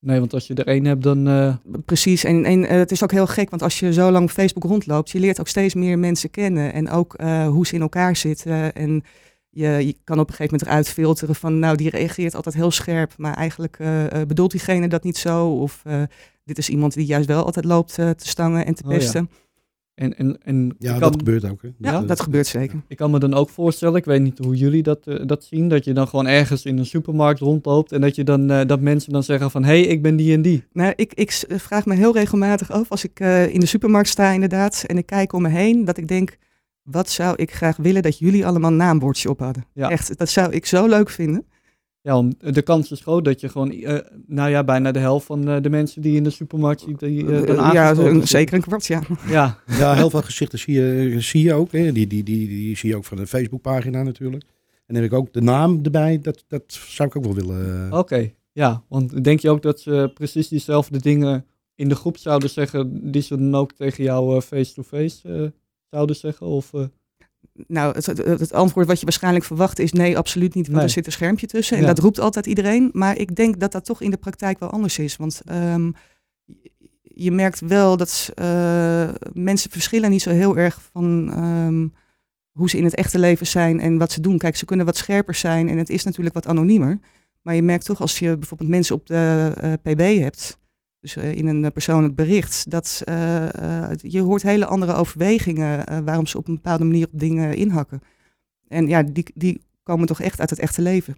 Nee, 0.00 0.18
want 0.18 0.34
als 0.34 0.46
je 0.46 0.54
er 0.54 0.66
één 0.66 0.84
hebt, 0.84 1.02
dan... 1.02 1.28
eh, 1.28 1.54
Precies. 1.84 2.24
En, 2.24 2.44
en 2.44 2.64
eh, 2.64 2.78
het 2.78 2.90
is 2.90 3.02
ook 3.02 3.10
heel 3.10 3.26
gek, 3.26 3.50
want 3.50 3.62
als 3.62 3.78
je 3.78 3.92
zo 3.92 4.10
lang 4.10 4.24
op 4.24 4.30
Facebook 4.30 4.64
rondloopt, 4.64 5.10
je 5.10 5.20
leert 5.20 5.40
ook 5.40 5.48
steeds 5.48 5.74
meer 5.74 5.98
mensen 5.98 6.30
kennen. 6.30 6.72
En 6.72 6.90
ook 6.90 7.14
eh, 7.14 7.48
hoe 7.48 7.66
ze 7.66 7.74
in 7.74 7.80
elkaar 7.80 8.16
zitten. 8.16 8.74
En 8.74 9.02
je, 9.50 9.68
je 9.68 9.96
kan 10.04 10.18
op 10.18 10.28
een 10.28 10.34
gegeven 10.34 10.52
moment 10.52 10.62
eruit 10.62 10.88
filteren 10.88 11.34
van, 11.34 11.58
nou, 11.58 11.76
die 11.76 11.90
reageert 11.90 12.34
altijd 12.34 12.54
heel 12.54 12.70
scherp, 12.70 13.14
maar 13.16 13.34
eigenlijk 13.34 13.78
bedoelt 14.26 14.50
diegene 14.50 14.88
dat 14.88 15.04
niet 15.04 15.16
zo. 15.16 15.48
Of 15.48 15.82
dit 16.44 16.58
is 16.58 16.68
iemand 16.68 16.94
die 16.94 17.06
juist 17.06 17.26
wel 17.26 17.44
altijd 17.44 17.64
loopt 17.64 17.94
te 17.94 18.14
stangen 18.16 18.66
en 18.66 18.74
te 18.74 18.82
Oh 18.86 19.00
ja. 19.00 19.26
En, 19.98 20.16
en, 20.16 20.38
en 20.42 20.74
Ja, 20.78 20.98
dat 20.98 21.16
gebeurt 21.16 21.50
ook. 21.50 21.62
Hè. 21.62 21.68
Ja, 21.78 22.00
eh, 22.02 22.06
dat 22.08 22.20
gebeurt 22.20 22.46
zeker. 22.46 22.82
ik 22.88 22.96
kan 22.96 23.10
me 23.10 23.18
dan 23.18 23.34
ook 23.34 23.48
voorstellen, 23.48 23.94
ik 23.96 24.04
weet 24.04 24.22
niet 24.22 24.38
hoe 24.38 24.56
jullie 24.56 24.82
dat, 24.82 25.06
eh, 25.06 25.26
dat 25.26 25.44
zien, 25.44 25.68
dat 25.68 25.84
je 25.84 25.92
dan 25.92 26.08
gewoon 26.08 26.26
ergens 26.26 26.64
in 26.64 26.78
een 26.78 26.86
supermarkt 26.86 27.40
rondloopt 27.40 27.92
en 27.92 28.00
dat, 28.00 28.14
je 28.14 28.24
dan, 28.24 28.50
eh, 28.50 28.66
dat 28.66 28.80
mensen 28.80 29.12
dan 29.12 29.22
zeggen 29.22 29.50
van, 29.50 29.64
hé, 29.64 29.80
hey, 29.80 29.82
ik 29.82 30.02
ben 30.02 30.16
die 30.16 30.32
en 30.32 30.42
die. 30.42 30.64
Nou, 30.72 30.92
ik, 30.96 31.14
ik 31.14 31.30
s- 31.30 31.44
vraag 31.48 31.86
me 31.86 31.94
heel 31.94 32.12
regelmatig 32.14 32.70
af 32.70 32.90
als 32.90 33.04
ik 33.04 33.20
eh, 33.20 33.54
in 33.54 33.60
de 33.60 33.66
supermarkt 33.66 34.08
sta 34.08 34.30
inderdaad 34.30 34.84
en 34.86 34.98
ik 34.98 35.06
kijk 35.06 35.32
om 35.32 35.42
me 35.42 35.48
heen, 35.48 35.84
dat 35.84 35.96
ik 35.96 36.08
denk, 36.08 36.36
wat 36.82 37.10
zou 37.10 37.36
ik 37.36 37.52
graag 37.52 37.76
willen 37.76 38.02
dat 38.02 38.18
jullie 38.18 38.46
allemaal 38.46 38.70
een 38.70 38.76
naambordje 38.76 39.28
op 39.30 39.38
hadden. 39.38 39.64
Ja. 39.72 39.90
Echt, 39.90 40.18
dat 40.18 40.28
zou 40.28 40.52
ik 40.52 40.66
zo 40.66 40.86
leuk 40.86 41.10
vinden. 41.10 41.44
Ja, 42.08 42.14
want 42.14 42.54
de 42.54 42.62
kans 42.62 42.90
is 42.90 43.00
groot 43.00 43.24
dat 43.24 43.40
je 43.40 43.48
gewoon, 43.48 43.70
eh, 43.72 43.98
nou 44.26 44.50
ja, 44.50 44.64
bijna 44.64 44.92
de 44.92 44.98
helft 44.98 45.26
van 45.26 45.48
eh, 45.48 45.62
de 45.62 45.70
mensen 45.70 46.02
die 46.02 46.16
in 46.16 46.22
de 46.24 46.30
supermarkt 46.30 46.80
ziet, 46.80 46.98
die 46.98 47.20
eh, 47.22 47.46
dan 47.46 47.56
Eh, 47.58 47.72
ja, 47.72 47.90
een- 47.96 48.26
zeker 48.26 48.54
een 48.54 48.60
kwart, 48.60 48.86
ja. 48.86 49.02
Ja, 49.28 49.58
Ja, 49.66 49.94
heel 49.94 50.10
veel 50.10 50.22
gezichten 50.22 50.58
zie 50.58 50.74
je, 50.74 51.20
zie 51.20 51.42
je 51.42 51.54
ook. 51.54 51.72
Hè. 51.72 51.92
Die, 51.92 52.06
die, 52.06 52.22
die, 52.22 52.48
die 52.48 52.76
zie 52.76 52.88
je 52.90 52.96
ook 52.96 53.04
van 53.04 53.16
de 53.16 53.26
Facebookpagina 53.26 54.02
natuurlijk. 54.02 54.42
En 54.86 54.94
dan 54.94 55.02
heb 55.02 55.12
ik 55.12 55.18
ook 55.18 55.32
de 55.32 55.40
naam 55.40 55.80
erbij. 55.82 56.20
Dat, 56.22 56.44
dat 56.48 56.62
zou 56.88 57.08
ik 57.08 57.16
ook 57.16 57.24
wel 57.24 57.34
willen. 57.34 57.92
oké. 57.92 58.30
Ja, 58.52 58.82
want 58.88 59.24
denk 59.24 59.40
je 59.40 59.50
ook 59.50 59.62
dat 59.62 59.80
ze 59.80 60.10
precies 60.14 60.48
diezelfde 60.48 60.98
dingen 61.00 61.44
in 61.74 61.88
de 61.88 61.94
groep 61.94 62.16
zouden 62.16 62.50
zeggen, 62.50 63.10
die 63.12 63.22
ze 63.22 63.36
dan 63.36 63.54
ook 63.54 63.72
tegen 63.72 64.04
jou 64.04 64.36
eh, 64.36 64.42
face-to-face 64.42 65.28
eh, 65.28 65.42
zouden 65.90 66.16
zeggen? 66.16 66.46
Of, 66.46 66.74
eh, 66.74 66.80
Nou, 67.66 67.94
het, 67.94 68.06
het, 68.06 68.52
antwoord 68.52 68.86
wat 68.86 68.98
je 68.98 69.04
waarschijnlijk 69.04 69.44
verwacht 69.44 69.78
is 69.78 69.92
nee, 69.92 70.18
absoluut 70.18 70.54
niet, 70.54 70.64
want 70.66 70.76
Nee. 70.76 70.86
er 70.86 70.90
zit 70.92 71.06
een 71.06 71.12
schermpje 71.12 71.46
tussen. 71.46 71.76
En 71.76 71.82
Ja. 71.82 71.88
dat 71.88 71.98
roept 71.98 72.20
altijd 72.20 72.46
iedereen. 72.46 72.90
Maar 72.92 73.18
ik 73.18 73.36
denk 73.36 73.60
dat 73.60 73.72
dat 73.72 73.84
toch 73.84 74.00
in 74.02 74.10
de 74.10 74.16
praktijk 74.16 74.58
wel 74.58 74.70
anders 74.70 74.98
is. 74.98 75.16
Want 75.16 75.40
ehm, 75.44 75.86
je- 76.44 76.70
je 77.02 77.30
merkt 77.32 77.60
wel 77.60 77.96
dat 77.96 78.30
eh, 78.34 79.08
mensen 79.32 79.70
verschillen 79.70 80.10
niet 80.10 80.22
zo 80.22 80.30
heel 80.30 80.56
erg 80.56 80.80
van 80.92 81.30
ehm, 81.32 81.86
hoe 82.52 82.70
ze 82.70 82.76
in 82.76 82.84
het 82.84 82.94
echte 82.94 83.18
leven 83.18 83.46
zijn 83.46 83.80
en 83.80 83.98
wat 83.98 84.12
ze 84.12 84.20
doen. 84.20 84.38
Kijk, 84.38 84.56
ze 84.56 84.64
kunnen 84.64 84.86
wat 84.86 84.96
scherper 84.96 85.34
zijn 85.34 85.68
en 85.68 85.78
het 85.78 85.88
is 85.88 86.04
natuurlijk 86.04 86.34
wat 86.34 86.46
anoniemer. 86.46 86.98
Maar 87.42 87.54
je 87.54 87.62
merkt 87.62 87.84
toch 87.84 88.00
als 88.00 88.18
je 88.18 88.36
bijvoorbeeld 88.36 88.70
mensen 88.70 88.94
op 88.94 89.06
de 89.06 89.52
eh, 89.60 89.72
PB 89.82 90.18
hebt, 90.20 90.58
dus 91.00 91.16
eh, 91.16 91.34
in 91.34 91.46
een 91.46 91.64
eh, 91.64 91.70
persoonlijk 91.70 92.14
bericht, 92.14 92.70
dat 92.70 93.02
eh, 93.04 93.46
je 93.96 94.20
hoort 94.20 94.42
hele 94.42 94.66
andere 94.66 94.94
overwegingen 94.94 96.04
waarom 96.04 96.26
ze 96.26 96.38
op 96.38 96.48
een 96.48 96.54
bepaalde 96.54 96.84
manier 96.84 97.06
op 97.06 97.20
dingen 97.20 97.56
inhakken. 97.56 98.02
En 98.68 98.88
ja, 98.88 99.02
die, 99.02 99.24
die 99.34 99.60
komen 99.82 100.06
toch 100.06 100.20
echt 100.20 100.40
uit 100.40 100.50
het 100.50 100.58
echte 100.58 100.82
leven. 100.82 101.16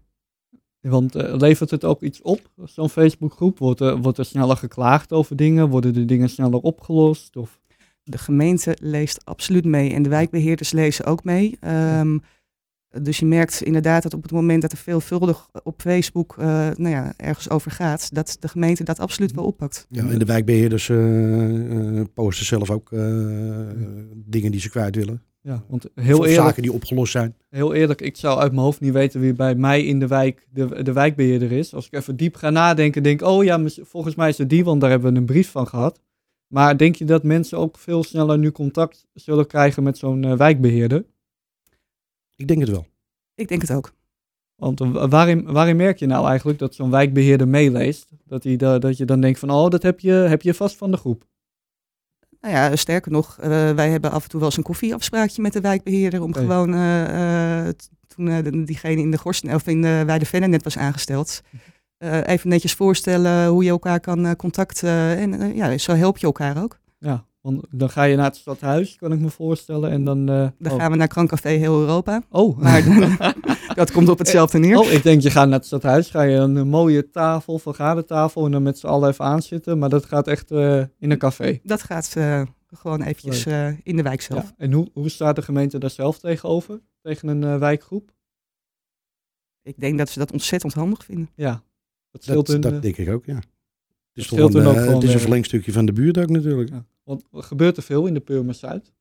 want 0.81 1.15
levert 1.15 1.71
het 1.71 1.85
ook 1.85 2.03
iets 2.03 2.23
op, 2.23 2.41
zo'n 2.65 2.89
Facebookgroep? 2.89 3.59
Wordt 3.59 3.81
er, 3.81 3.97
wordt 3.97 4.19
er 4.19 4.25
sneller 4.25 4.57
geklaagd 4.57 5.13
over 5.13 5.37
dingen? 5.37 5.69
Worden 5.69 5.93
de 5.93 6.05
dingen 6.05 6.29
sneller 6.29 6.61
opgelost? 6.61 7.37
Of? 7.37 7.61
De 8.03 8.19
gemeente 8.19 8.77
leest 8.81 9.25
absoluut 9.25 9.65
mee 9.65 9.93
en 9.93 10.03
de 10.03 10.09
wijkbeheerders 10.09 10.73
lezen 10.73 11.05
ook 11.05 11.25
mee. 11.25 11.57
Ehm, 11.61 12.19
dus 13.03 13.19
je 13.19 13.27
merkt 13.27 13.63
inderdaad 13.63 14.03
dat 14.03 14.15
op 14.15 14.23
het 14.23 14.33
moment 14.33 14.63
dat 14.63 14.73
er 14.73 14.79
veelvuldig 14.79 15.49
op 15.63 15.81
Facebook 15.81 16.37
eh, 16.39 16.47
nou 16.77 16.89
ja, 16.89 17.13
ergens 17.17 17.51
over 17.51 17.71
gaat, 17.71 18.15
dat 18.15 18.37
de 18.41 18.49
gemeente 18.49 18.85
dat 18.85 18.99
absoluut 18.99 19.33
wel 19.33 19.45
oppakt. 19.45 19.87
Ja, 19.89 20.09
en 20.09 20.19
de 20.19 20.25
wijkbeheerders 20.25 20.89
eh, 20.89 21.99
eh, 21.99 22.05
posten 22.15 22.47
zelf 22.47 22.71
ook 22.71 22.93
eh, 22.93 23.01
dingen 24.15 24.51
die 24.51 24.61
ze 24.61 24.71
kwijt 24.71 24.97
willen. 24.97 25.23
Ja, 25.43 25.65
want 25.69 25.87
heel 25.95 26.19
of 26.19 26.25
eerlijk, 26.25 26.47
zaken 26.47 26.63
die 26.63 26.73
opgelost 26.73 27.13
zijn. 27.13 27.35
heel 27.51 27.75
eerlijk, 27.75 28.01
ik 28.01 28.17
zou 28.17 28.41
uit 28.41 28.53
mijn 28.53 28.63
hoofd 28.63 28.81
niet 28.81 28.93
weten 28.93 29.21
wie 29.21 29.33
bij 29.33 29.55
mij 29.55 29.85
in 29.85 29.99
de 29.99 30.07
wijk 30.07 30.47
de, 30.51 30.83
de 30.83 30.93
wijkbeheerder 30.93 31.53
is. 31.53 31.75
Als 31.75 31.87
ik 31.87 31.93
even 31.93 32.17
diep 32.17 32.37
ga 32.37 32.51
nadenken, 32.51 33.03
denk 33.03 33.21
ik, 33.21 33.27
oh 33.27 33.45
ja, 33.45 33.61
volgens 33.67 34.15
mij 34.15 34.29
is 34.29 34.39
het 34.39 34.51
die, 34.51 34.65
want 34.65 34.81
daar 34.81 34.91
hebben 34.91 35.13
we 35.13 35.19
een 35.19 35.25
brief 35.27 35.51
van 35.51 35.67
gehad. 35.67 36.01
Maar 36.47 36.77
denk 36.77 36.97
je 36.97 37.05
dat 37.05 37.23
mensen 37.23 37.59
ook 37.59 37.79
veel 37.79 38.05
sneller 38.05 38.39
nu 38.39 38.51
contact 38.51 39.07
zullen 39.15 39.47
krijgen 39.47 39.83
met 39.83 39.99
zo'n 39.99 40.25
eh, 40.25 40.37
wijkbeheerder? 40.37 41.05
Ik 42.41 42.49
denk 42.49 42.61
het 42.61 42.69
wel. 42.71 42.87
Ik 43.35 43.49
denk 43.49 43.61
het 43.61 43.73
ook. 43.73 43.93
Want 44.57 44.79
waarin, 45.11 45.53
waarin 45.53 45.77
merk 45.77 45.99
je 45.99 46.07
nou 46.07 46.27
eigenlijk 46.29 46.59
dat 46.59 46.75
zo'n 46.75 46.91
wijkbeheerder 46.91 47.49
meeleest? 47.49 48.09
Dat, 48.25 48.45
hij 48.45 48.57
da- 48.57 48.79
dat 48.79 48.97
je 48.97 49.05
dan 49.05 49.21
denkt 49.21 49.39
van, 49.39 49.51
oh, 49.51 49.69
dat 49.71 49.83
heb 49.83 50.01
je, 50.01 50.13
heb 50.13 50.43
je 50.43 50.55
vast 50.55 50.77
van 50.77 50.91
de 50.91 50.97
groep. 50.97 51.25
Nou 52.41 52.55
ja, 52.55 52.77
sterker 52.77 53.13
nog, 53.13 53.39
eh, 53.41 53.49
wij 53.71 53.91
hebben 53.91 54.11
af 54.11 54.23
en 54.23 54.29
toe 54.29 54.39
wel 54.39 54.49
eens 54.49 54.57
een 54.57 54.63
koffieafspraakje 54.63 55.43
met 55.43 55.53
de 55.53 55.61
wijkbeheerder 55.61 56.23
om 56.23 56.35
gewoon, 56.35 56.75
eh, 56.75 57.67
eh, 57.67 57.69
t- 57.69 57.91
toen 58.07 58.25
de- 58.25 58.65
diegene 58.65 59.01
in 59.01 59.11
de 59.11 59.19
Gorsten 59.19 59.55
of 59.55 59.67
in 59.67 59.83
de 59.83 60.03
Weide 60.07 60.39
net 60.47 60.63
was 60.65 60.79
aangesteld, 60.79 61.41
eh, 61.99 62.27
even 62.27 62.49
netjes 62.49 62.75
voorstellen 62.75 63.49
hoe 63.49 63.65
je 63.65 63.71
elkaar 63.71 64.01
kan 64.01 64.27
eh, 64.27 64.33
contacten. 64.33 64.89
En 65.17 65.55
ja, 65.57 65.79
zo 65.79 65.93
help 65.95 66.19
je 66.19 66.27
elkaar 66.27 66.63
ook. 66.63 66.79
Ja, 66.99 67.27
want 67.41 67.65
dan 67.71 67.91
ga 67.91 68.03
je 68.03 68.17
naar 68.17 68.25
het 68.25 68.37
stadhuis, 68.37 68.97
kan 68.97 69.13
ik 69.13 69.19
me 69.19 69.31
voorstellen. 69.31 69.91
En 69.91 70.05
dan... 70.05 70.29
eh, 70.29 70.49
Dan 70.59 70.73
oh. 70.73 70.79
gaan 70.79 70.91
we 70.91 70.97
naar 70.97 71.09
Krankcafé 71.09 71.49
Heel 71.49 71.81
Europa. 71.81 72.23
Oh. 72.29 72.59
Maar 72.59 73.35
dat 73.75 73.93
komt 73.93 74.09
op 74.09 74.19
hetzelfde 74.19 74.59
neer. 74.59 74.79
Oh, 74.79 74.91
ik 74.93 75.03
denk 75.03 75.23
je 75.23 75.31
gaat 75.31 75.49
naar 75.49 75.59
het 75.59 75.67
stadhuis, 75.67 76.11
ga 76.11 76.23
je 76.23 76.37
een, 76.37 76.69
mooie 76.69 77.11
tafel, 77.11 77.59
vergadertafel 77.59 78.45
en 78.45 78.51
dan 78.51 78.63
met 78.63 78.79
z'n 78.79 78.87
allen 78.87 79.09
even 79.09 79.25
aanzitten. 79.25 79.79
Maar 79.79 79.89
dat 79.89 80.05
gaat 80.05 80.29
echt 80.29 80.51
eh, 80.51 80.79
in 80.99 81.11
een 81.11 81.19
café. 81.19 81.61
Dat 81.63 81.83
gaat 81.83 82.13
eh, 82.17 82.43
gewoon 82.73 83.03
eventjes 83.03 83.47
eh, 83.47 83.69
in 83.83 83.97
de 83.97 84.03
wijk 84.03 84.21
zelf. 84.21 84.43
Ja. 84.43 84.55
En 84.57 84.73
hoe, 84.73 84.91
hoe 84.93 85.09
staat 85.09 85.37
de 85.37 85.43
gemeente 85.43 85.79
daar 85.79 85.91
zelf 85.91 86.19
tegenover? 86.19 86.81
Tegen 87.03 87.29
een 87.29 87.45
eh, 87.45 87.59
wijkgroep? 87.59 88.13
Ik 89.63 89.81
denk 89.81 89.99
dat 89.99 90.09
ze 90.09 90.19
dat 90.19 90.33
ontzettend 90.33 90.73
handig 90.75 91.05
vinden. 91.05 91.31
Ja. 91.35 91.63
Dat 92.11 92.25
Dat, 92.25 92.47
hun, 92.47 92.61
dat 92.61 92.83
denk 92.83 92.97
ik 92.97 93.09
ook, 93.09 93.25
ja. 93.25 93.35
Het 93.35 93.45
is, 94.25 94.31
een, 94.31 94.41
ook 94.43 94.51
gewoon 94.51 94.95
het 94.95 95.03
is 95.03 95.15
een 95.15 95.21
verlengstukje 95.21 95.73
van 95.73 95.87
de 95.87 95.93
buurt 95.93 96.19
ook 96.19 96.29
natuurlijk. 96.31 96.69
ja. 96.71 96.85
Want 97.05 97.25
er 97.33 97.43
gebeurt 97.43 97.77
er 97.77 97.83
veel 97.83 98.07
in 98.07 98.15
de 98.15 98.21
Purmer 98.21 98.55
Zuid. 98.55 98.93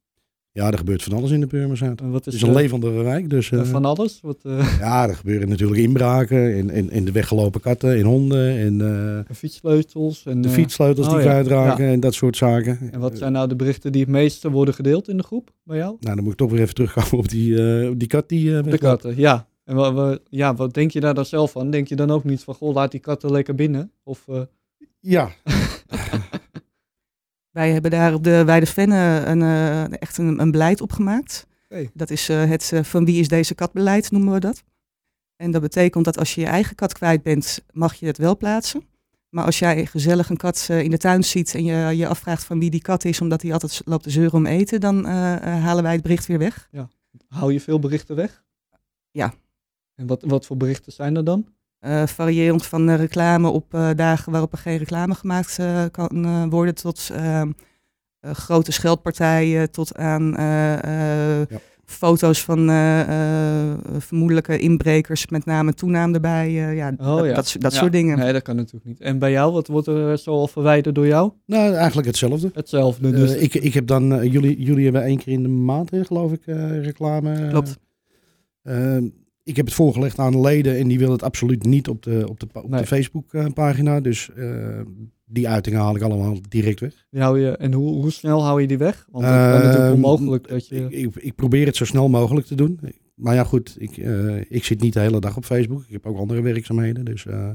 Ja, 0.52 0.72
er 0.72 0.78
gebeurt 0.78 1.04
van 1.04 1.14
alles 1.14 1.32
in 1.32 1.40
de 1.40 1.48
Purmerzuid. 1.48 2.02
Wat 2.02 2.26
Het 2.26 2.28
is, 2.28 2.34
is 2.36 2.42
een 2.42 2.48
eh, 2.50 2.56
levendige 2.56 3.04
wijk, 3.04 3.30
dus... 3.30 3.52
eh, 3.52 3.64
van 3.64 3.86
alles? 3.86 4.20
Wat, 4.22 4.38
eh, 4.44 4.78
Ja, 4.80 5.08
er 5.10 5.16
gebeuren 5.16 5.50
natuurlijk 5.50 5.80
inbraken 5.82 6.56
in, 6.56 6.70
in, 6.70 6.90
in 6.92 7.06
de 7.06 7.12
weggelopen 7.12 7.62
katten, 7.62 7.98
in 7.98 8.06
honden, 8.06 8.58
en 8.58 8.82
eh, 9.28 9.36
fietssleutels. 9.36 10.26
En, 10.26 10.42
de 10.42 10.48
eh, 10.48 10.54
fietssleutels 10.54 11.08
oh 11.08 11.14
die 11.14 11.22
ja, 11.24 11.30
kwijtraken 11.30 11.86
en 11.88 12.00
dat 12.00 12.14
soort 12.14 12.38
zaken. 12.38 12.78
En 12.92 13.00
wat 13.00 13.18
zijn 13.18 13.32
nou 13.32 13.48
de 13.48 13.56
berichten 13.56 13.92
die 13.92 14.02
het 14.02 14.10
meeste 14.10 14.50
worden 14.52 14.74
gedeeld 14.74 15.08
in 15.10 15.18
de 15.18 15.24
groep 15.24 15.52
bij 15.64 15.78
jou? 15.78 15.96
Nou, 16.00 16.16
dan 16.16 16.24
moet 16.24 16.34
ik 16.34 16.40
toch 16.40 16.52
weer 16.52 16.62
even 16.62 16.74
terugkomen 16.76 17.18
op 17.18 17.30
die, 17.30 17.80
eh, 17.82 17.90
op 17.90 18.00
die 18.00 18.08
kat 18.08 18.30
die 18.30 18.58
eh 18.58 18.64
De 18.64 18.78
katten, 18.78 19.18
ja. 19.18 19.48
En 19.64 19.76
wa- 19.76 19.94
wa- 19.94 20.18
ja, 20.30 20.56
wat 20.56 20.74
denk 20.74 20.92
je 20.92 21.00
daar 21.00 21.14
dan 21.14 21.26
zelf 21.26 21.52
van? 21.52 21.72
Denk 21.72 21.88
je 21.88 21.96
dan 21.96 22.12
ook 22.12 22.24
niet 22.24 22.44
van, 22.44 22.54
goh, 22.56 22.74
laat 22.74 22.92
die 22.92 23.00
katten 23.00 23.32
lekker 23.32 23.56
binnen? 23.56 23.92
Of, 24.04 24.24
eh, 24.28 24.42
Ja, 25.00 25.30
Wij 27.52 27.72
hebben 27.72 27.92
daar 27.92 28.14
op 28.14 28.24
de 28.24 28.44
Weide 28.46 28.66
Venne 28.66 29.24
een, 29.26 29.42
eh, 29.42 30.02
echt 30.02 30.18
een, 30.18 30.40
een 30.40 30.52
beleid 30.52 30.82
opgemaakt. 30.82 31.48
Oké. 31.70 31.90
Dat 31.94 32.10
is 32.10 32.30
eh, 32.30 32.46
het 32.46 32.72
eh, 32.74 32.84
van 32.84 33.06
wie 33.06 33.20
is 33.20 33.28
deze 33.28 33.56
kat 33.56 33.72
beleid, 33.72 34.12
noemen 34.12 34.34
we 34.34 34.40
dat. 34.40 34.64
En 35.36 35.52
dat 35.52 35.62
betekent 35.62 36.06
dat 36.06 36.18
als 36.18 36.36
je 36.36 36.42
je 36.42 36.48
eigen 36.48 36.76
kat 36.76 36.94
kwijt 36.94 37.24
bent, 37.24 37.64
mag 37.72 37.94
je 37.94 38.06
het 38.06 38.18
wel 38.18 38.38
plaatsen. 38.38 38.84
Maar 39.30 39.46
als 39.46 39.60
jij 39.60 39.86
gezellig 39.86 40.30
een 40.30 40.38
kat 40.38 40.68
in 40.70 40.90
de 40.90 40.98
tuin 40.98 41.24
ziet 41.24 41.56
en 41.56 41.64
je 41.64 41.98
je 41.98 42.08
afvraagt 42.08 42.44
van 42.44 42.60
wie 42.60 42.70
die 42.70 42.82
kat 42.82 43.06
is, 43.06 43.22
omdat 43.22 43.42
hij 43.42 43.54
altijd 43.54 43.82
loopt 43.86 44.04
te 44.04 44.10
zeuren 44.10 44.34
om 44.34 44.46
eten, 44.46 44.80
dan 44.80 45.06
halen 45.06 45.84
wij 45.84 45.94
het 45.94 46.02
bericht 46.02 46.26
weer 46.26 46.38
weg. 46.38 46.70
hou 47.28 47.54
je 47.54 47.62
veel 47.62 47.80
berichten 47.80 48.16
weg? 48.16 48.44
Ja. 49.12 49.34
En 49.96 50.08
wat, 50.08 50.24
wat 50.24 50.46
voor 50.46 50.58
berichten 50.58 50.92
zijn 50.92 51.16
er 51.16 51.24
dan? 51.24 51.48
Eh, 51.80 52.06
variërend 52.06 52.66
van 52.66 52.90
eh, 52.90 52.96
reclame 52.96 53.48
op 53.50 53.74
eh, 53.74 53.90
dagen 53.96 54.32
waarop 54.32 54.52
er 54.52 54.58
geen 54.58 54.78
reclame 54.78 55.14
gemaakt 55.16 55.60
kan 55.92 56.26
eh, 56.26 56.44
worden, 56.50 56.76
tot 56.76 57.12
grote 58.22 58.72
scheldpartijen, 58.72 59.72
tot 59.72 59.96
aan 59.98 60.36
eh, 60.38 60.74
eh, 60.74 61.48
Ja. 61.50 61.58
foto's 61.86 62.44
van 62.44 62.70
eh, 62.70 63.02
eh, 63.72 63.78
vermoedelijke 63.98 64.58
inbrekers 64.60 65.28
met 65.28 65.46
naam 65.46 65.68
en 65.68 65.76
toenaam 65.76 66.14
erbij. 66.14 66.48
eh, 66.48 66.76
ja, 66.76 66.92
dat, 66.92 66.98
dat, 67.00 67.48
Oh 67.62 67.62
Ja. 67.62 67.70
soort 67.70 67.92
dingen. 67.92 68.18
Nee, 68.18 68.34
dat 68.34 68.42
kan 68.42 68.56
natuurlijk 68.56 68.86
niet. 68.86 69.00
En 69.02 69.20
bij 69.20 69.32
jou, 69.32 69.54
wat 69.54 69.68
wordt 69.68 69.88
er 69.88 70.18
zo 70.18 70.32
al 70.32 70.48
verwijderd 70.48 70.96
door 70.96 71.08
jou? 71.08 71.32
nou 71.46 71.74
eigenlijk 71.74 72.08
hetzelfde. 72.08 72.50
Hetzelfde. 72.54 73.12
Dus 73.12 73.36
ik, 73.36 73.54
ik 73.54 73.74
heb 73.74 73.88
dan, 73.88 74.28
jullie, 74.30 74.62
jullie 74.64 74.84
hebben 74.84 75.04
één 75.04 75.18
keer 75.18 75.34
in 75.34 75.44
de 75.44 75.50
maand, 75.50 75.90
geloof 75.94 76.32
ik, 76.32 76.42
eh, 76.46 76.84
reclame. 76.84 77.48
Klopt. 77.50 77.78
Eh, 79.50 79.56
ik 79.56 79.56
heb 79.56 79.66
het 79.66 79.76
voorgelegd 79.76 80.20
aan 80.20 80.42
leden 80.42 80.78
en 80.78 80.88
die 80.88 80.98
willen 80.98 81.14
het 81.14 81.24
absoluut 81.24 81.64
niet 81.64 81.88
op 81.88 82.04
de, 82.04 82.26
op 82.30 82.40
de, 82.40 82.48
op 82.54 82.70
Nee. 82.70 82.82
de 82.82 82.88
Facebook-pagina. 82.88 84.00
Dus 84.02 84.30
eh, 84.36 84.80
die 85.26 85.50
uitingen 85.50 85.80
haal 85.80 85.96
ik 85.96 86.02
allemaal 86.02 86.38
direct 86.50 86.80
weg. 86.80 87.06
die 87.10 87.22
hou 87.22 87.40
je, 87.40 87.58
en 87.58 87.74
hoe, 87.74 87.94
hoe 88.02 88.12
snel 88.12 88.44
hou 88.44 88.62
je 88.62 88.68
die 88.68 88.78
weg? 88.78 89.08
Want 89.12 89.26
het 89.26 89.34
is 89.34 89.40
natuurlijk 89.40 89.78
Ehm, 89.84 89.94
onmogelijk 89.94 90.48
dat 90.48 90.68
je... 90.68 90.76
Ik, 90.90 90.92
ik, 90.92 91.16
ik 91.16 91.36
probeer 91.36 91.66
het 91.66 91.76
zo 91.76 91.86
snel 91.86 92.10
mogelijk 92.10 92.48
te 92.48 92.56
doen. 92.56 92.80
Maar 93.16 93.36
ja, 93.36 93.44
goed, 93.44 93.76
ik, 93.80 93.98
eh, 93.98 94.38
ik 94.52 94.64
zit 94.64 94.82
niet 94.82 94.94
de 94.94 95.00
hele 95.00 95.20
dag 95.20 95.38
op 95.38 95.46
Facebook. 95.46 95.82
Ik 95.88 95.92
heb 95.92 96.06
ook 96.06 96.18
andere 96.18 96.42
werkzaamheden. 96.42 97.06
Dus 97.06 97.26
eh, 97.26 97.50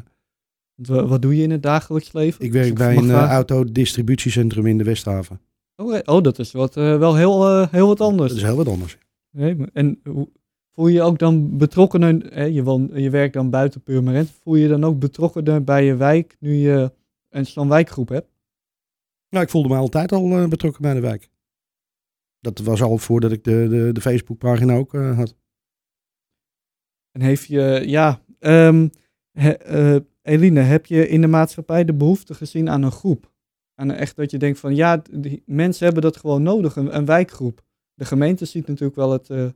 Wa- 0.74 1.06
Wat 1.06 1.22
doe 1.22 1.36
je 1.36 1.42
in 1.42 1.50
het 1.50 1.62
dagelijks 1.62 2.12
leven? 2.12 2.44
ik 2.44 2.52
werk 2.52 2.74
bij 2.74 2.96
een 2.96 3.10
eh, 3.10 3.28
autodistributiecentrum 3.30 4.66
in 4.66 4.78
de 4.78 4.84
Westhaven. 4.84 5.40
Oké. 5.76 6.00
Oh, 6.04 6.22
dat 6.22 6.38
is 6.38 6.52
wat, 6.52 6.76
eh, 6.76 6.98
wel 6.98 7.14
heel, 7.16 7.46
eh, 7.48 7.68
heel 7.70 7.86
wat 7.86 8.00
anders. 8.00 8.28
Dat 8.28 8.38
is 8.38 8.44
heel 8.44 8.56
wat 8.56 8.68
anders. 8.68 8.98
Nee, 9.30 9.56
en 9.72 10.00
hoe- 10.04 10.28
voel 10.74 10.86
je 10.86 10.94
je 10.94 11.02
ook 11.02 11.18
dan 11.18 11.58
betrokkener, 11.58 12.34
hè, 12.34 12.44
je, 12.44 12.62
woont, 12.62 12.90
je 12.94 13.10
werkt 13.10 13.34
dan 13.34 13.50
buiten 13.50 13.82
Purmerend, 13.82 14.30
voel 14.30 14.54
je 14.54 14.62
je 14.62 14.68
dan 14.68 14.84
ook 14.84 14.98
betrokkener 14.98 15.64
bij 15.64 15.84
je 15.84 15.96
wijk 15.96 16.36
nu 16.40 16.54
je 16.54 16.92
een 17.28 17.46
zo'n 17.46 17.68
wijkgroep 17.68 18.08
hebt? 18.08 18.32
Nou, 19.28 19.44
ik 19.44 19.50
voelde 19.50 19.68
me 19.68 19.76
altijd 19.76 20.12
al 20.12 20.38
eh, 20.38 20.48
betrokken 20.48 20.82
bij 20.82 20.94
de 20.94 21.00
wijk. 21.00 21.28
Dat 22.40 22.58
was 22.58 22.82
al 22.82 22.98
voordat 22.98 23.32
ik 23.32 23.44
de, 23.44 23.66
de, 23.68 23.92
de 23.92 24.00
Facebookpagina 24.00 24.74
ook 24.74 24.94
eh, 24.94 25.16
had. 25.16 25.36
En 27.10 27.20
heeft 27.20 27.46
je, 27.46 27.82
ja, 27.86 28.22
ehm, 28.38 28.88
he- 29.32 29.50
eh, 29.50 30.00
Eline, 30.22 30.60
heb 30.60 30.86
je 30.86 31.08
in 31.08 31.20
de 31.20 31.26
maatschappij 31.26 31.84
de 31.84 31.94
behoefte 31.94 32.34
gezien 32.34 32.70
aan 32.70 32.82
een 32.82 32.90
groep? 32.90 33.32
Aan 33.74 33.88
een 33.88 33.96
echt 33.96 34.16
dat 34.16 34.30
je 34.30 34.38
denkt 34.38 34.58
van, 34.58 34.74
ja, 34.74 35.02
die 35.10 35.42
mensen 35.46 35.84
hebben 35.84 36.02
dat 36.02 36.16
gewoon 36.16 36.42
nodig, 36.42 36.76
een, 36.76 36.96
een 36.96 37.04
wijkgroep. 37.04 37.64
De 37.94 38.04
gemeente 38.04 38.44
ziet 38.44 38.66
natuurlijk 38.66 38.96
wel 38.96 39.12
het, 39.12 39.54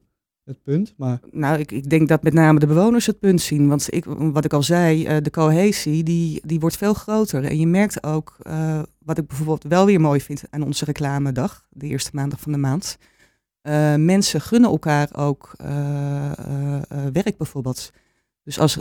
het 0.48 0.62
punt, 0.62 0.94
maar 0.96 1.20
Nou, 1.30 1.58
ik, 1.58 1.72
ik 1.72 1.90
denk 1.90 2.08
dat 2.08 2.22
met 2.22 2.32
name 2.32 2.58
de 2.58 2.66
bewoners 2.66 3.06
het 3.06 3.18
punt 3.18 3.40
zien. 3.40 3.68
Want 3.68 3.94
ik, 3.94 4.04
wat 4.06 4.44
ik 4.44 4.52
al 4.52 4.62
zei, 4.62 5.06
eh, 5.06 5.16
de 5.22 5.30
cohesie 5.30 6.02
die, 6.02 6.40
die 6.44 6.60
wordt 6.60 6.76
veel 6.76 6.94
groter. 6.94 7.44
En 7.44 7.58
je 7.58 7.66
merkt 7.66 8.02
ook, 8.04 8.36
eh, 8.42 8.82
wat 8.98 9.18
ik 9.18 9.26
bijvoorbeeld 9.26 9.64
wel 9.64 9.86
weer 9.86 10.00
mooi 10.00 10.20
vind 10.20 10.42
aan 10.50 10.62
onze 10.62 10.84
reclamedag, 10.84 11.66
de 11.70 11.86
eerste 11.86 12.10
maandag 12.12 12.40
van 12.40 12.52
de 12.52 12.58
maand. 12.58 12.98
eh, 13.60 13.94
mensen 13.94 14.40
gunnen 14.40 14.70
elkaar 14.70 15.08
ook 15.12 15.52
werk 17.12 17.36
bijvoorbeeld. 17.36 17.92
Dus 18.42 18.58
als 18.58 18.76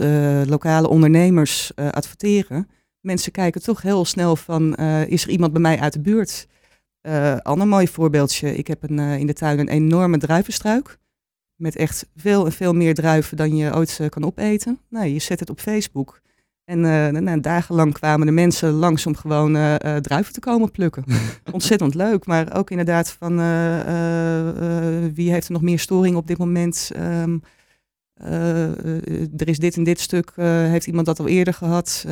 lokale 0.46 0.88
ondernemers 0.88 1.72
adverteren, 1.76 2.68
mensen 3.00 3.32
kijken 3.32 3.62
toch 3.62 3.82
heel 3.82 4.04
snel 4.04 4.36
van, 4.36 4.74
is 5.06 5.24
er 5.24 5.30
iemand 5.30 5.52
bij 5.52 5.60
mij 5.60 5.78
uit 5.78 5.92
de 5.92 6.00
buurt? 6.00 6.46
Ander 7.42 7.66
mooi 7.66 7.88
voorbeeldje, 7.88 8.56
ik 8.56 8.66
heb 8.66 8.90
een, 8.90 8.98
in 8.98 9.26
de 9.26 9.32
tuin 9.32 9.58
een 9.58 9.68
enorme 9.68 10.18
druivenstruik. 10.18 10.98
Met 11.58 11.76
echt 11.76 12.06
veel 12.16 12.44
en 12.44 12.52
veel 12.52 12.72
meer 12.72 12.94
druiven 12.94 13.36
dan 13.36 13.56
je 13.56 13.74
ooit 13.74 14.00
kan 14.08 14.24
opeten. 14.24 14.78
Nou, 14.88 15.06
je 15.06 15.18
zet 15.18 15.40
het 15.40 15.50
op 15.50 15.60
Facebook. 15.60 16.20
En 16.68 16.78
uh, 16.78 17.08
nou, 17.08 17.40
dagenlang 17.40 17.92
kwamen 17.92 18.26
de 18.26 18.32
mensen 18.32 18.70
langs 18.70 19.06
om 19.06 19.16
gewoon 19.16 19.56
uh, 19.56 19.74
uh, 19.84 19.96
druiven 19.96 20.32
te 20.32 20.40
komen 20.40 20.70
plukken. 20.70 21.04
Ontzettend 21.52 21.94
leuk, 21.94 22.26
maar 22.26 22.56
ook 22.56 22.70
inderdaad 22.70 23.10
van 23.10 23.36
wie 25.14 25.30
heeft 25.32 25.46
er 25.46 25.52
nog 25.52 25.62
meer 25.62 25.78
storing 25.78 26.16
op 26.16 26.26
dit 26.26 26.38
moment? 26.38 26.90
Um, 26.96 27.42
er 29.36 29.48
is 29.48 29.58
dit 29.58 29.76
en 29.76 29.84
dit 29.84 30.00
stuk, 30.00 30.32
heeft 30.36 30.86
iemand 30.86 31.06
dat 31.06 31.20
al 31.20 31.28
eerder 31.28 31.54
gehad? 31.54 32.04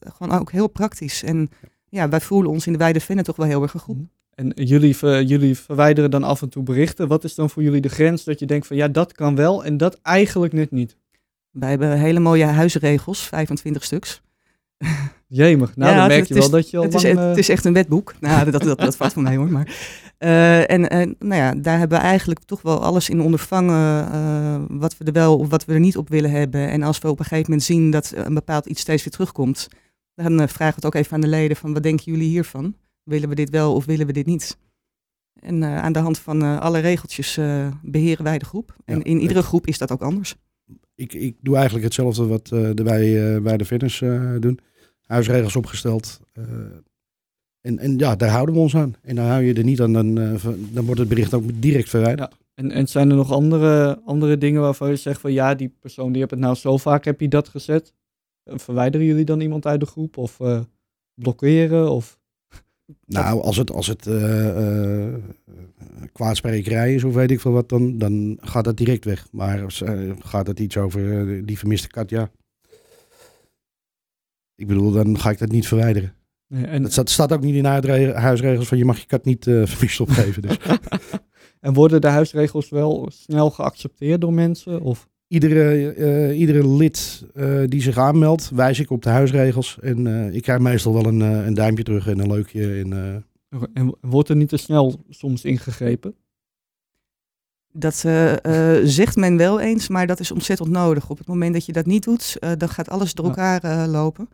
gewoon 0.00 0.38
ook 0.38 0.52
heel 0.52 0.68
praktisch. 0.68 1.22
En 1.22 1.50
ja, 1.88 2.08
wij 2.08 2.20
voelen 2.20 2.50
ons 2.50 2.66
in 2.66 2.72
de 2.72 2.78
wijde 2.78 3.00
vinnen 3.00 3.24
toch 3.24 3.36
wel 3.36 3.46
heel 3.46 3.62
erg 3.62 3.74
een 3.74 3.80
groep. 3.80 3.98
En 4.42 4.64
jullie, 4.64 4.96
jullie 5.26 5.58
verwijderen 5.58 6.10
dan 6.10 6.22
af 6.22 6.42
en 6.42 6.48
toe 6.48 6.62
berichten. 6.62 7.08
Wat 7.08 7.24
is 7.24 7.34
dan 7.34 7.50
voor 7.50 7.62
jullie 7.62 7.80
de 7.80 7.88
grens 7.88 8.24
dat 8.24 8.38
je 8.38 8.46
denkt 8.46 8.66
van 8.66 8.76
ja, 8.76 8.88
dat 8.88 9.12
kan 9.12 9.34
wel 9.34 9.64
en 9.64 9.76
dat 9.76 9.98
eigenlijk 10.02 10.52
net 10.52 10.70
niet? 10.70 10.96
Wij 11.50 11.70
hebben 11.70 11.98
hele 11.98 12.20
mooie 12.20 12.44
huisregels, 12.44 13.20
25 13.20 13.84
stuks. 13.84 14.22
Jemig, 15.26 15.76
nou 15.76 15.96
dan 15.96 16.08
merk 16.08 16.26
je 16.26 16.34
wel 16.34 16.50
dat 16.50 16.70
je 16.70 16.76
al 16.76 16.82
het 16.82 16.94
is, 16.94 17.02
het 17.02 17.36
is 17.36 17.48
echt 17.48 17.64
een 17.64 17.72
wetboek. 17.72 18.14
Nou, 18.20 18.50
dat, 18.50 18.62
dat, 18.62 18.78
dat 18.78 18.96
valt 18.96 19.12
van 19.12 19.22
mij 19.22 19.36
hoor. 19.36 19.50
Maar, 19.50 19.66
uh, 20.18 20.70
en, 20.70 20.88
en 20.88 21.14
nou 21.18 21.34
ja, 21.34 21.54
daar 21.54 21.78
hebben 21.78 21.98
we 21.98 22.04
eigenlijk 22.04 22.40
toch 22.44 22.62
wel 22.62 22.82
alles 22.82 23.08
in 23.08 23.20
ondervangen 23.20 24.08
uh, 24.12 24.62
wat 24.68 24.98
we 24.98 25.04
er 25.04 25.12
wel 25.12 25.38
of 25.38 25.48
wat 25.48 25.64
we 25.64 25.72
er 25.72 25.80
niet 25.80 25.96
op 25.96 26.08
willen 26.08 26.30
hebben. 26.30 26.68
En 26.68 26.82
als 26.82 26.98
we 26.98 27.08
op 27.08 27.18
een 27.18 27.24
gegeven 27.24 27.50
moment 27.50 27.62
zien 27.62 27.90
dat 27.90 28.12
een 28.14 28.34
bepaald 28.34 28.66
iets 28.66 28.80
steeds 28.80 29.04
weer 29.04 29.12
terugkomt, 29.12 29.68
dan 30.14 30.48
vragen 30.48 30.74
we 30.74 30.74
het 30.74 30.84
ook 30.84 30.94
even 30.94 31.12
aan 31.12 31.20
de 31.20 31.26
leden 31.26 31.56
van 31.56 31.72
wat 31.72 31.82
denken 31.82 32.12
jullie 32.12 32.28
hiervan? 32.28 32.74
Willen 33.02 33.28
we 33.28 33.34
dit 33.34 33.50
wel 33.50 33.74
of 33.74 33.84
willen 33.84 34.06
we 34.06 34.12
dit 34.12 34.26
niet? 34.26 34.58
En 35.40 35.64
aan 35.64 35.92
de 35.92 35.98
hand 35.98 36.18
van 36.18 36.60
alle 36.60 36.78
regeltjes 36.78 37.34
beheren 37.82 38.24
wij 38.24 38.38
de 38.38 38.44
groep. 38.44 38.76
En 38.84 38.98
ja, 38.98 39.04
in 39.04 39.20
iedere 39.20 39.42
groep 39.42 39.66
is 39.66 39.78
dat 39.78 39.92
ook 39.92 40.02
anders 40.02 40.36
ik, 41.02 41.12
ik 41.12 41.36
doe 41.40 41.54
eigenlijk 41.54 41.84
hetzelfde 41.84 42.26
wat 42.26 42.50
uh, 42.54 42.70
de 42.74 42.82
wij, 42.82 43.34
uh, 43.34 43.42
wij 43.42 43.56
de 43.56 43.64
fitness 43.64 44.00
uh, 44.00 44.36
doen. 44.40 44.58
Huisregels 45.02 45.56
opgesteld. 45.56 46.20
en, 47.60 47.78
en 47.78 47.98
ja, 47.98 48.16
daar 48.16 48.30
houden 48.30 48.54
we 48.54 48.60
ons 48.60 48.76
aan. 48.76 48.94
En 49.02 49.16
dan 49.16 49.24
hou 49.24 49.42
je 49.42 49.54
er 49.54 49.64
niet 49.64 49.80
aan, 49.80 49.92
dan, 49.92 50.14
dan 50.72 50.84
wordt 50.84 51.00
het 51.00 51.08
bericht 51.08 51.34
ook 51.34 51.44
direct 51.54 51.88
verwijderd. 51.88 52.32
Ja. 52.32 52.38
En, 52.54 52.70
en 52.70 52.88
zijn 52.88 53.10
er 53.10 53.16
nog 53.16 53.32
andere, 53.32 54.00
andere 54.04 54.38
dingen 54.38 54.60
waarvan 54.60 54.88
je 54.88 54.96
zegt 54.96 55.20
van 55.20 55.32
ja, 55.32 55.54
die 55.54 55.74
persoon 55.80 56.10
die 56.10 56.20
hebt 56.20 56.30
het 56.30 56.40
nou 56.40 56.54
zo 56.54 56.76
vaak, 56.76 57.04
heb 57.04 57.20
je 57.20 57.28
dat 57.28 57.48
gezet? 57.48 57.94
Verwijderen 58.44 59.06
jullie 59.06 59.24
dan 59.24 59.40
iemand 59.40 59.66
uit 59.66 59.80
de 59.80 59.86
groep 59.86 60.16
of 60.16 60.40
blokkeren? 61.14 61.90
Of... 61.90 62.20
Nou, 63.06 63.42
als 63.42 63.56
het, 63.56 63.70
als 63.70 63.86
het 63.86 64.06
kwaadsprekerij 66.12 66.94
is 66.94 67.04
of 67.04 67.14
weet 67.14 67.30
ik 67.30 67.40
veel 67.40 67.52
wat, 67.52 67.68
dan, 67.68 67.98
dan 67.98 68.38
gaat 68.40 68.64
dat 68.64 68.76
direct 68.76 69.04
weg. 69.04 69.26
Maar 69.30 69.58
uh, 69.82 70.12
gaat 70.18 70.46
het 70.46 70.58
iets 70.60 70.76
over 70.76 71.00
uh, 71.00 71.42
die 71.46 71.58
vermiste 71.58 71.88
kat, 71.88 72.10
ja. 72.10 72.30
Ik 74.54 74.66
bedoel, 74.66 74.90
dan 74.90 75.18
ga 75.18 75.30
ik 75.30 75.38
dat 75.38 75.50
niet 75.50 75.66
verwijderen. 75.66 76.14
Nee, 76.46 76.64
en... 76.64 76.82
Dat 76.82 76.92
staat, 76.92 77.10
staat, 77.10 77.32
ook 77.32 77.40
niet 77.40 77.54
in 77.54 77.62
de 77.62 78.12
huisregels 78.14 78.68
van 78.68 78.78
je 78.78 78.84
mag 78.84 78.98
je 78.98 79.06
kat 79.06 79.24
niet 79.24 79.46
uh, 79.46 79.66
vermist 79.66 80.00
opgeven. 80.00 80.42
Dus. 80.42 80.58
en 81.60 81.72
worden 81.72 82.00
de 82.00 82.08
huisregels 82.08 82.68
wel 82.68 83.08
snel 83.12 83.50
geaccepteerd 83.50 84.20
door 84.20 84.32
mensen? 84.32 84.80
Of? 84.80 85.08
Iedere, 85.32 86.34
iedere 86.34 86.68
lid 86.68 87.26
die 87.66 87.82
zich 87.82 87.96
aanmeldt, 87.98 88.50
wijs 88.54 88.78
ik 88.78 88.90
op 88.90 89.02
de 89.02 89.08
huisregels. 89.08 89.78
En 89.80 90.06
ik 90.34 90.42
krijg 90.42 90.60
meestal 90.60 90.92
wel 90.92 91.06
een, 91.06 91.20
een 91.20 91.54
duimpje 91.54 91.84
terug 91.84 92.06
en 92.06 92.18
een 92.18 92.32
leukje. 92.32 92.80
En, 92.80 93.24
en 93.74 93.94
wordt 94.00 94.28
er 94.28 94.36
niet 94.36 94.48
te 94.48 94.56
snel 94.56 95.04
soms 95.08 95.44
ingegrepen? 95.44 96.14
Dat 97.72 98.02
uh, 98.06 98.32
uh, 98.32 98.80
zegt 98.84 99.16
men 99.16 99.36
wel 99.36 99.60
eens, 99.60 99.88
maar 99.88 100.06
dat 100.06 100.20
is 100.20 100.32
ontzettend 100.32 100.68
nodig. 100.68 101.10
Op 101.10 101.18
het 101.18 101.26
moment 101.26 101.52
dat 101.52 101.66
je 101.66 101.72
dat 101.72 101.86
niet 101.86 102.04
doet, 102.04 102.36
uh, 102.40 102.50
dan 102.56 102.68
gaat 102.68 102.88
alles 102.88 103.14
door 103.14 103.26
elkaar 103.26 103.88
lopen. 103.88 104.28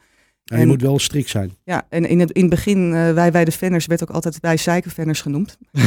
Ja, 0.48 0.56
en, 0.56 0.60
je 0.60 0.66
moet 0.66 0.82
wel 0.82 0.98
strikt 0.98 1.28
zijn. 1.28 1.56
Ja, 1.64 1.86
en 1.88 2.08
in 2.08 2.20
het, 2.20 2.30
in 2.30 2.40
het 2.40 2.50
begin, 2.50 2.90
wij, 2.90 3.32
wij 3.32 3.44
de 3.44 3.52
fanners, 3.52 3.86
werd 3.86 4.02
ook 4.02 4.10
altijd 4.10 4.38
wij 4.40 4.56
zeikenfanners 4.56 5.20
genoemd. 5.20 5.58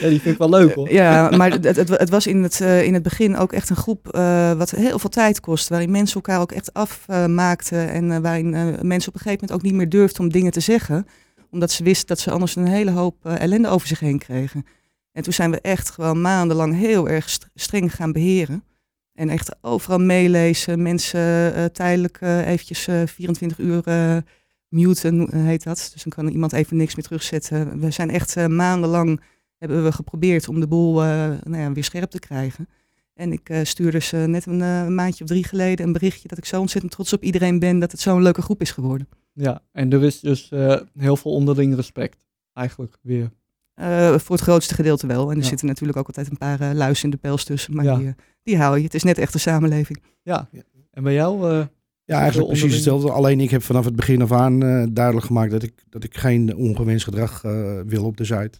ja, 0.00 0.08
die 0.08 0.20
vind 0.20 0.26
ik 0.26 0.38
wel 0.38 0.48
leuk 0.48 0.74
hoor. 0.74 0.92
ja, 0.92 1.30
maar 1.30 1.50
het, 1.50 1.64
het, 1.64 1.88
het, 1.88 2.10
was 2.10 2.26
in 2.26 2.42
het, 2.42 2.60
in 2.60 2.94
het 2.94 3.02
begin 3.02 3.36
ook 3.36 3.52
echt 3.52 3.70
een 3.70 3.76
groep 3.76 4.06
wat 4.56 4.70
heel 4.70 4.98
veel 4.98 5.10
tijd 5.10 5.40
kost. 5.40 5.68
Waarin 5.68 5.90
mensen 5.90 6.14
elkaar 6.14 6.40
ook 6.40 6.52
echt 6.52 6.72
afmaakten. 6.72 7.88
en 7.88 8.22
waarin 8.22 8.50
mensen 8.86 9.08
op 9.08 9.14
een 9.14 9.20
gegeven 9.20 9.38
moment 9.40 9.52
ook 9.52 9.62
niet 9.62 9.74
meer 9.74 9.88
durfden 9.88 10.20
om 10.20 10.32
dingen 10.32 10.52
te 10.52 10.60
zeggen 10.60 11.06
omdat 11.54 11.70
ze 11.70 11.84
wisten 11.84 12.06
dat 12.06 12.18
ze 12.18 12.30
anders 12.30 12.56
een 12.56 12.66
hele 12.66 12.90
hoop 12.90 13.16
uh, 13.26 13.40
ellende 13.40 13.68
over 13.68 13.88
zich 13.88 14.00
heen 14.00 14.18
kregen. 14.18 14.66
En 15.12 15.22
toen 15.22 15.32
zijn 15.32 15.50
we 15.50 15.60
echt 15.60 15.90
gewoon 15.90 16.20
maandenlang 16.20 16.74
heel 16.74 17.08
erg 17.08 17.38
streng 17.54 17.94
gaan 17.94 18.12
beheren. 18.12 18.64
En 19.14 19.28
echt 19.28 19.56
overal 19.60 19.98
meelezen, 19.98 20.82
mensen 20.82 21.56
uh, 21.56 21.64
tijdelijk 21.64 22.20
uh, 22.20 22.46
eventjes 22.46 22.88
24 23.04 23.58
uur 23.58 23.82
muten, 24.68 25.36
heet 25.36 25.64
dat. 25.64 25.90
Dus 25.92 26.02
dan 26.02 26.12
kan 26.12 26.28
iemand 26.28 26.52
even 26.52 26.76
niks 26.76 26.94
meer 26.94 27.04
terugzetten. 27.04 27.80
We 27.80 27.90
zijn 27.90 28.10
echt 28.10 28.48
maandenlang, 28.48 29.20
hebben 29.58 29.84
we 29.84 29.92
geprobeerd 29.92 30.48
om 30.48 30.60
de 30.60 30.66
boel 30.66 30.94
nou 30.94 31.56
ja, 31.56 31.72
weer 31.72 31.84
scherp 31.84 32.10
te 32.10 32.18
krijgen. 32.18 32.68
En 33.14 33.32
ik 33.32 33.50
stuurde 33.62 34.00
ze 34.00 34.16
net 34.16 34.46
een 34.46 34.94
maandje 34.94 35.24
of 35.24 35.30
drie 35.30 35.44
geleden 35.44 35.86
een 35.86 35.92
berichtje 35.92 36.28
dat 36.28 36.38
ik 36.38 36.44
zo 36.44 36.60
ontzettend 36.60 36.92
trots 36.92 37.12
op 37.12 37.22
iedereen 37.22 37.58
ben 37.58 37.78
dat 37.78 37.92
het 37.92 38.00
zo'n 38.00 38.22
leuke 38.22 38.42
groep 38.42 38.60
is 38.60 38.70
geworden. 38.70 39.08
Ja, 39.32 39.62
en 39.72 39.92
er 39.92 40.04
is 40.04 40.20
dus 40.20 40.50
heel 40.98 41.16
veel 41.16 41.32
onderling 41.32 41.74
respect, 41.74 42.26
eigenlijk 42.52 42.98
weer. 43.02 43.30
Uh, 43.80 44.18
voor 44.18 44.36
het 44.36 44.44
grootste 44.44 44.74
gedeelte 44.74 45.06
wel. 45.06 45.30
En 45.30 45.38
er 45.38 45.44
zitten 45.44 45.66
natuurlijk 45.66 45.98
ook 45.98 46.06
altijd 46.06 46.30
een 46.30 46.38
paar 46.38 46.60
uh, 46.60 46.70
luizen 46.72 47.04
in 47.04 47.10
de 47.10 47.16
pels 47.16 47.44
tussen, 47.44 47.74
maar 47.74 47.84
ja. 47.84 47.96
die, 47.96 48.14
die 48.42 48.58
hou 48.58 48.76
je. 48.76 48.84
Het 48.84 48.94
is 48.94 49.02
net 49.02 49.18
echt 49.18 49.34
een 49.34 49.40
samenleving. 49.40 50.02
Ja, 50.22 50.48
en 50.90 51.02
bij 51.02 51.14
jou? 51.14 51.66
ja, 52.04 52.18
eigenlijk 52.18 52.48
precies 52.48 52.74
hetzelfde. 52.74 53.10
Alleen 53.10 53.40
ik 53.40 53.50
heb 53.50 53.62
vanaf 53.62 53.84
het 53.84 53.96
begin 53.96 54.22
af 54.22 54.32
aan 54.32 54.58
duidelijk 54.92 55.26
gemaakt 55.26 55.50
dat 55.50 55.62
ik, 55.62 55.72
dat 55.88 56.04
ik 56.04 56.16
geen 56.16 56.56
ongewenst 56.56 57.04
gedrag 57.04 57.42
wil 57.86 58.04
op 58.04 58.16
de 58.16 58.24
site. 58.24 58.58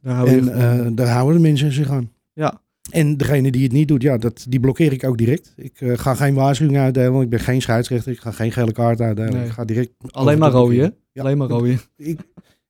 Daar 0.00 0.26
en 0.26 0.94
daar 0.94 1.08
houden 1.08 1.36
de 1.36 1.48
mensen 1.48 1.72
zich 1.72 1.90
aan. 1.90 2.10
Ja, 2.32 2.60
en 2.90 3.16
degene 3.16 3.50
die 3.50 3.62
het 3.62 3.72
niet 3.72 3.88
doet, 3.88 4.02
ja, 4.02 4.16
dat, 4.16 4.46
die 4.48 4.60
blokkeer 4.60 4.92
ik 4.92 5.04
ook 5.04 5.18
direct. 5.18 5.52
Ik 5.56 5.80
uh, 5.80 5.98
ga 5.98 6.14
geen 6.14 6.34
waarschuwing 6.34 6.78
uitdelen, 6.78 7.20
ik 7.20 7.28
ben 7.28 7.40
geen 7.40 7.62
scheidsrechter, 7.62 8.12
ik 8.12 8.20
ga 8.20 8.30
geen 8.30 8.52
gele 8.52 8.72
kaart 8.72 9.00
uitdelen. 9.00 9.32
Nee. 9.32 9.44
Ik 9.44 9.50
ga 9.50 9.64
direct... 9.64 9.90
Alleen 10.10 10.38
maar 10.38 10.50
rode, 10.50 10.74
ja. 10.74 11.22
Alleen 11.22 11.38
maar 11.38 11.48
rode. 11.48 11.76
Ik, 11.96 12.20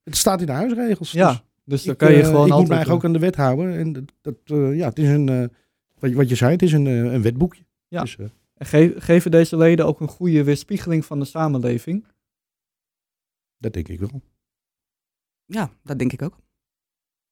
het 0.07 0.17
staat 0.17 0.41
in 0.41 0.47
de 0.47 0.53
huisregels. 0.53 1.13
Ja, 1.13 1.31
dus, 1.31 1.41
dus 1.65 1.83
dan 1.83 1.97
kan 1.97 2.13
je 2.13 2.19
uh, 2.19 2.25
gewoon 2.25 2.47
Ik 2.47 2.53
moet 2.53 2.69
mij 2.69 2.89
ook 2.89 3.05
aan 3.05 3.13
de 3.13 3.19
wet 3.19 3.37
houden. 3.37 3.79
En 3.79 3.93
dat, 3.93 4.05
dat 4.21 4.37
uh, 4.45 4.77
ja, 4.77 4.89
het 4.89 4.99
is 4.99 5.09
een, 5.09 5.51
wat, 5.99 6.13
wat 6.13 6.29
je 6.29 6.35
zei, 6.35 6.53
het 6.53 6.63
is 6.63 6.73
een, 6.73 6.87
een 6.87 7.23
wetboekje. 7.23 7.65
Ja. 7.89 8.01
Dus, 8.01 8.17
en 8.57 8.67
ge 8.67 8.95
geven 8.99 9.31
deze 9.31 9.57
leden 9.57 9.87
ook 9.87 10.01
een 10.01 10.09
goede 10.09 10.45
weerspiegeling 10.45 11.05
van 11.05 11.19
de 11.19 11.25
samenleving? 11.25 12.05
Dat 13.59 13.73
denk 13.73 13.89
ik 13.89 14.01
wel. 14.01 14.23
Ja, 15.45 15.71
dat 15.83 15.99
denk 15.99 16.13
ik 16.13 16.23
ook. 16.23 16.39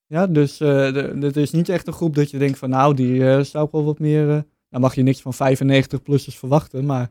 Ja, 0.07 0.27
dus 0.27 0.61
uh, 0.61 0.93
het 1.23 1.37
is 1.37 1.51
niet 1.51 1.69
echt 1.69 1.87
een 1.87 1.93
groep 1.93 2.15
dat 2.15 2.31
je 2.31 2.39
denkt 2.39 2.59
van 2.59 2.71
nou, 2.71 2.95
die 2.95 3.15
uh, 3.15 3.41
zou 3.41 3.67
ik 3.67 3.73
wel 3.73 3.85
wat 3.85 3.99
meer... 3.99 4.29
Uh, 4.29 4.41
nou 4.69 4.83
mag 4.83 4.95
je 4.95 5.03
niks 5.03 5.23
van 5.23 5.35
95-plussers 5.35 6.39
verwachten, 6.39 6.87
maar... 6.87 7.11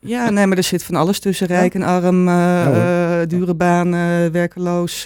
ja, 0.00 0.30
nee, 0.30 0.46
maar 0.46 0.56
er 0.56 0.62
zit 0.62 0.82
van 0.82 0.94
alles 0.94 1.20
tussen. 1.20 1.46
Rijk 1.46 1.74
en 1.74 1.82
arm, 1.82 2.28
ja, 2.28 3.26
dure 3.26 3.54
baan, 3.54 3.90
werkeloos, 4.32 5.04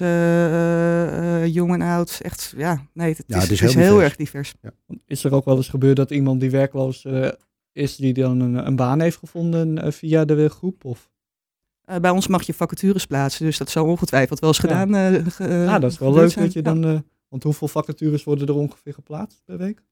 jong 1.53 1.73
en 1.73 1.83
oud. 1.83 2.19
Echt, 2.23 2.55
ja, 2.57 2.87
nee, 2.93 3.09
het, 3.09 3.25
ja, 3.27 3.37
is, 3.37 3.43
het 3.43 3.51
is, 3.51 3.61
heel, 3.61 3.69
het 3.69 3.79
is 3.79 3.85
heel, 3.85 4.03
erg 4.03 4.17
divers. 4.17 4.55
Ja. 4.63 4.71
Is 5.07 5.25
er 5.25 5.35
ook 5.35 5.45
wel 5.45 5.57
eens 5.57 5.69
gebeurd 5.69 5.97
dat 5.97 6.11
iemand 6.11 6.41
die 6.41 6.51
werkloos 6.51 7.07
is, 7.73 7.97
die 7.97 8.15
dan 8.15 8.41
een, 8.41 8.67
een 8.67 8.77
baan 8.77 9.01
heeft 9.01 9.17
gevonden 9.19 9.93
via 9.93 10.25
de 10.25 10.49
groep? 10.49 10.85
Of? 10.85 11.11
Uh, 11.91 11.97
bij 11.97 12.11
ons 12.11 12.27
mag 12.27 12.43
je 12.43 12.55
vacatures 12.55 13.07
plaatsen, 13.07 13.45
dus 13.45 13.59
dat 13.59 13.71
zou 13.71 13.89
ongetwijfeld 13.89 14.39
wel 14.39 14.49
eens 14.49 14.59
gedaan. 14.59 14.89
Ja, 14.89 15.11
uh, 15.11 15.27
ge, 15.27 15.49
ja 15.49 15.79
dat 15.79 15.93
is 15.93 15.99
wel 15.99 16.13
leuk 16.13 16.35
dat 16.35 16.53
je 16.53 16.63
dan. 16.63 16.87
Uh, 16.87 16.99
want 17.29 17.43
hoeveel 17.43 17.69
vacatures 17.69 18.25
worden 18.25 18.47
er 18.47 18.55
ongeveer 18.55 18.95
geplaatst 18.95 19.43
per 19.45 19.59
week? 19.59 19.83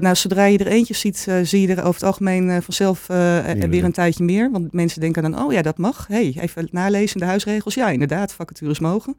Nou, 0.00 0.14
zodra 0.14 0.44
je 0.44 0.58
er 0.58 0.66
eentje 0.66 0.94
ziet, 0.94 1.28
zie 1.42 1.60
je 1.60 1.74
er 1.74 1.78
over 1.78 1.94
het 1.94 2.02
algemeen 2.02 2.62
vanzelf 2.62 3.06
weer 3.06 3.84
een 3.84 3.92
tijdje 3.92 4.24
meer. 4.24 4.50
Want 4.50 4.72
mensen 4.72 5.00
denken 5.00 5.22
dan, 5.22 5.42
oh 5.42 5.52
ja, 5.52 5.62
dat 5.62 5.78
mag. 5.78 6.06
hey, 6.06 6.36
even 6.40 6.68
nalezen 6.70 7.14
in 7.14 7.20
de 7.20 7.26
huisregels. 7.26 7.74
Ja, 7.74 7.90
inderdaad, 7.90 8.32
vacatures 8.32 8.78
mogen. 8.78 9.16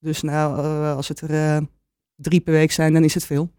Dus 0.00 0.22
nou, 0.22 0.58
als 0.96 1.08
het 1.08 1.20
er 1.20 1.66
drie 2.16 2.40
per 2.40 2.52
week 2.52 2.72
zijn, 2.72 2.92
dan 2.92 3.04
is 3.04 3.14
het 3.14 3.24
veel. 3.24 3.50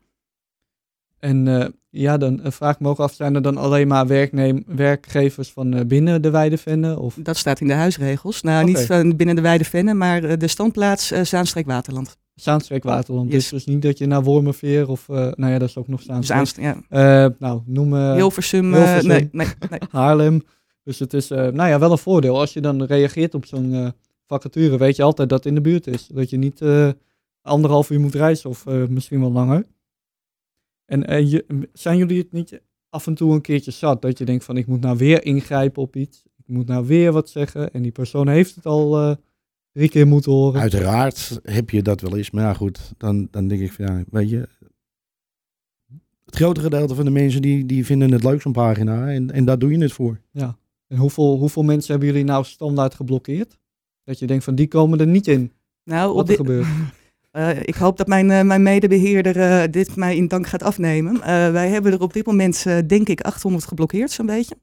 En 1.20 1.74
ja, 1.90 2.18
dan 2.18 2.40
uh, 2.44 2.52
vraag 2.52 2.82
ook 2.82 3.00
af, 3.00 3.14
zijn 3.14 3.36
er 3.36 3.42
dan 3.42 3.58
alleen 3.58 3.88
maar 3.88 4.08
werkneem, 4.08 4.64
werkgevers 4.66 5.52
van 5.52 5.88
binnen 5.88 6.22
de 6.22 6.30
Weidevennen? 6.30 7.00
Of? 7.00 7.18
Dat 7.20 7.38
staat 7.38 7.60
in 7.60 7.68
de 7.68 7.74
huisregels. 7.74 8.42
Nou, 8.42 8.62
okay. 8.62 8.74
niet 8.74 8.86
van 8.86 9.16
binnen 9.16 9.36
de 9.36 9.42
Weidevennen, 9.42 9.98
maar 9.98 10.38
de 10.38 10.48
standplaats 10.48 11.08
Zaanstreek-Waterland. 11.08 12.18
Zaanstreek-Waterland. 12.42 13.32
Yes. 13.32 13.50
Dus, 13.50 13.64
dus 13.64 13.74
niet 13.74 13.82
dat 13.82 13.98
je 13.98 14.06
naar 14.06 14.24
Wormerveer 14.24 14.90
of, 14.90 15.08
nou 15.08 15.48
ja, 15.48 15.58
dat 15.58 15.70
is 15.70 15.78
ook 15.78 15.88
nog 15.88 16.02
Zaanstreek. 16.02 16.38
Zaanstreek 16.38 16.84
ja. 16.90 17.36
nou, 17.40 17.62
noem... 17.66 17.96
Hilversum. 17.96 18.74
Hilversum 18.74 19.08
nee, 19.08 19.30
nee, 19.32 19.48
nee. 19.70 19.80
Haarlem. 19.92 20.44
Dus 20.84 21.00
het 21.00 21.14
is, 21.14 21.32
eh, 21.32 21.48
nou 21.48 21.70
ja, 21.70 21.80
wel 21.80 21.92
een 21.92 21.98
voordeel. 21.98 22.40
Als 22.40 22.54
je 22.54 22.62
dan 22.62 22.84
reageert 22.84 23.34
op 23.34 23.46
zo'n 23.46 23.74
eh, 23.74 23.88
vacature, 24.26 24.78
weet 24.78 24.96
je 24.96 25.04
altijd 25.04 25.30
dat 25.30 25.38
het 25.38 25.48
in 25.48 25.56
de 25.56 25.62
buurt 25.62 25.88
is. 25.88 26.08
Dat 26.08 26.30
je 26.30 26.38
niet 26.38 26.62
eh, 26.62 26.90
anderhalf 27.42 27.90
uur 27.90 28.00
moet 28.00 28.16
reizen 28.16 28.50
of 28.50 28.66
eh, 28.66 28.88
misschien 28.88 29.20
wel 29.20 29.32
langer. 29.32 29.66
En 30.86 31.06
eh, 31.06 31.32
je, 31.32 31.68
zijn 31.74 31.98
jullie 31.98 32.18
het 32.18 32.32
niet 32.32 32.62
af 32.90 33.08
en 33.08 33.14
toe 33.14 33.34
een 33.34 33.42
keertje 33.42 33.72
zat? 33.72 34.02
Dat 34.02 34.18
je 34.18 34.26
denkt 34.26 34.44
van, 34.44 34.58
ik 34.58 34.68
moet 34.68 34.82
nou 34.82 34.98
weer 34.98 35.26
ingrijpen 35.26 35.82
op 35.82 35.96
iets. 35.96 36.24
Ik 36.38 36.48
moet 36.48 36.68
nou 36.68 36.86
weer 36.86 37.12
wat 37.12 37.30
zeggen. 37.30 37.74
En 37.74 37.82
die 37.82 37.92
persoon 37.92 38.28
heeft 38.28 38.56
het 38.56 38.66
al 38.66 38.98
eh, 38.98 39.16
drie 39.72 39.90
keer 39.90 40.08
moeten 40.08 40.32
horen. 40.32 40.62
Uiteraard 40.62 41.40
heb 41.44 41.70
je 41.70 41.82
dat 41.82 42.02
wel 42.02 42.18
eens. 42.18 42.32
Maar 42.32 42.44
ja, 42.44 42.54
goed, 42.54 42.94
dan, 42.98 43.28
dan 43.32 43.48
denk 43.48 43.62
ik 43.62 43.72
van 43.72 43.86
ja, 43.86 44.04
weet 44.10 44.30
je. 44.30 44.48
Het 46.26 46.36
grote 46.36 46.62
gedeelte 46.62 46.96
van 46.96 47.06
de 47.06 47.12
mensen 47.12 47.42
die, 47.42 47.66
die 47.66 47.86
vinden 47.86 48.12
het 48.12 48.24
leuk 48.24 48.42
zo'n 48.42 48.52
pagina. 48.52 49.10
En, 49.10 49.32
en 49.32 49.46
daar 49.46 49.60
doe 49.60 49.72
je 49.72 49.78
het 49.78 49.92
voor. 49.92 50.20
En 50.88 50.98
hoeveel, 50.98 51.38
hoeveel 51.38 51.64
mensen 51.64 51.92
hebben 51.92 52.10
jullie 52.10 52.24
nou 52.24 52.46
standaard 52.46 52.94
geblokkeerd? 52.94 53.58
Dat 54.04 54.20
je 54.20 54.28
denkt 54.28 54.44
van, 54.44 54.56
die 54.56 54.68
komen 54.68 55.00
er 55.00 55.08
niet 55.08 55.28
in. 55.28 55.52
Nou, 55.84 56.14
Wat 56.14 56.22
er 56.22 56.28
dit, 56.28 56.38
gebeurt. 56.38 56.68
Eh, 57.32 57.60
ik 57.60 57.76
hoop 57.76 57.98
dat 57.98 58.08
mijn, 58.08 58.32
eh, 58.32 58.42
mijn 58.42 58.64
medebeheerder 58.64 59.38
eh, 59.40 59.72
dit 59.72 59.96
mij 59.96 60.16
in 60.16 60.28
dank 60.28 60.48
gaat 60.48 60.64
afnemen. 60.64 61.22
Eh, 61.22 61.52
wij 61.52 61.70
hebben 61.70 61.92
er 61.92 62.02
op 62.02 62.14
dit 62.14 62.26
moment, 62.26 62.66
denk 62.88 63.10
ik, 63.10 63.22
800 63.22 63.66
geblokkeerd, 63.66 64.12
zo'n 64.12 64.26
beetje. 64.26 64.56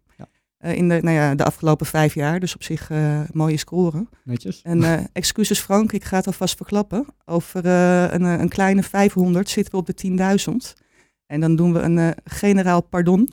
Eh, 0.57 0.75
in 0.75 0.89
de, 0.89 0.99
nou 1.03 1.17
ja, 1.17 1.35
de 1.35 1.45
afgelopen 1.45 1.87
vijf 1.87 2.15
jaar, 2.15 2.41
dus 2.41 2.55
op 2.55 2.63
zich 2.63 2.91
eh, 2.91 3.21
mooie 3.33 3.57
score. 3.57 4.07
Netjes. 4.25 4.63
En 4.63 4.83
eh, 4.83 5.05
excuses 5.13 5.61
Frank, 5.61 5.93
ik 5.93 6.05
ga 6.05 6.17
het 6.17 6.27
alvast 6.27 6.57
verklappen. 6.57 7.07
Over 7.25 7.67
een, 7.67 8.23
een 8.23 8.49
kleine 8.49 8.83
500 8.83 9.49
zitten 9.49 9.73
we 9.73 9.79
op 9.79 9.87
de 9.87 10.39
10.000. 10.77 10.83
En 11.27 11.41
dan 11.41 11.57
doen 11.57 11.73
we 11.73 11.81
een 11.81 12.15
generaal 12.25 12.83
pardon. 12.83 13.29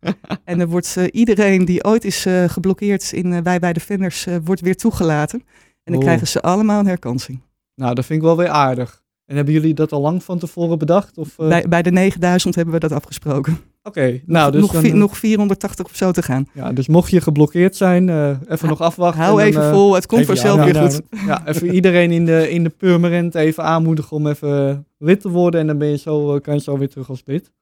en 0.44 0.60
er 0.60 0.68
wordt 0.68 0.96
eh, 0.96 1.04
iedereen 1.10 1.64
die 1.64 1.84
ooit 1.84 2.04
is 2.04 2.26
geblokkeerd 2.46 3.12
in 3.12 3.42
Wij 3.42 3.58
bij 3.58 3.72
de 3.72 3.80
Venners, 3.80 4.26
eh, 4.26 4.36
wordt 4.44 4.60
weer 4.60 4.76
toegelaten. 4.76 5.38
En 5.82 5.92
dan 5.92 5.96
Oh. 5.96 6.00
krijgen 6.00 6.26
ze 6.26 6.42
allemaal 6.42 6.80
een 6.80 6.86
herkansing. 6.86 7.40
Nou, 7.74 7.94
dat 7.94 8.04
vind 8.04 8.18
ik 8.18 8.24
wel 8.24 8.36
weer 8.36 8.48
aardig. 8.48 9.02
En 9.24 9.36
hebben 9.36 9.54
jullie 9.54 9.74
dat 9.74 9.92
al 9.92 10.00
lang 10.00 10.24
van 10.24 10.38
tevoren 10.38 10.78
bedacht? 10.78 11.18
Of, 11.18 11.36
Bij, 11.36 11.68
bij 11.68 11.82
de 11.82 11.90
9000 11.90 12.54
hebben 12.54 12.74
we 12.74 12.80
dat 12.80 12.92
afgesproken. 12.92 13.58
Oké, 13.88 14.20
nou, 14.26 14.52
dus, 14.52 14.60
nog, 14.60 14.72
dan, 14.72 14.80
vi- 14.82 14.88
eh, 14.90 14.94
nog 14.94 15.18
480 15.18 15.84
of 15.86 15.96
zo 15.96 16.10
te 16.10 16.22
gaan. 16.22 16.46
ja, 16.54 16.72
dus 16.72 16.88
mocht 16.88 17.10
je 17.10 17.20
geblokkeerd 17.20 17.76
zijn, 17.76 18.08
eh, 18.08 18.36
even 18.48 18.68
nog 18.68 18.80
afwachten. 18.80 19.22
Hou 19.22 19.36
dan, 19.38 19.46
even 19.46 19.62
eh, 19.62 19.70
vol, 19.72 19.94
het 19.94 20.06
komt 20.06 20.26
vanzelf 20.26 20.64
weer 20.64 20.76
aandacht 20.76 20.94
goed. 20.94 21.20
Ja, 21.26 21.46
even 21.46 21.74
iedereen 21.74 22.10
in 22.10 22.24
de, 22.24 22.50
in 22.50 22.62
de 22.64 22.68
permanent 22.70 23.34
even 23.34 23.64
aanmoedigen 23.64 24.16
om 24.16 24.26
even 24.26 24.86
lid 24.98 25.20
te 25.20 25.28
worden. 25.28 25.60
En 25.60 25.66
dan 25.66 25.78
ben 25.78 25.88
je 25.88 25.98
zo, 25.98 26.38
kan 26.38 26.54
je 26.54 26.60
zo 26.60 26.78
weer 26.78 26.88
terug 26.88 27.08
als 27.08 27.22
lid. 27.24 27.52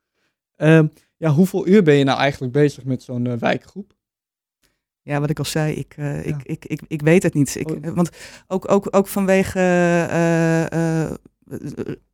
Ehm, 0.56 0.86
ja, 1.16 1.30
hoeveel 1.30 1.66
uur 1.66 1.82
ben 1.82 1.94
je 1.94 2.04
nou 2.04 2.18
eigenlijk 2.18 2.52
bezig 2.52 2.84
met 2.84 3.02
zo'n 3.02 3.38
wijkgroep? 3.38 3.94
Ja, 5.02 5.20
wat 5.20 5.30
ik 5.30 5.38
al 5.38 5.44
zei, 5.44 5.74
ik, 5.74 5.94
Ja. 5.96 6.12
ik, 6.12 6.36
ik, 6.42 6.64
ik, 6.64 6.80
ik 6.88 7.02
weet 7.02 7.22
het 7.22 7.34
niet. 7.34 7.56
Ik, 7.58 7.70
Oh. 7.70 7.94
want 7.94 8.10
ook, 8.46 8.70
ook, 8.72 8.88
ook 8.90 9.06
vanwege 9.08 9.58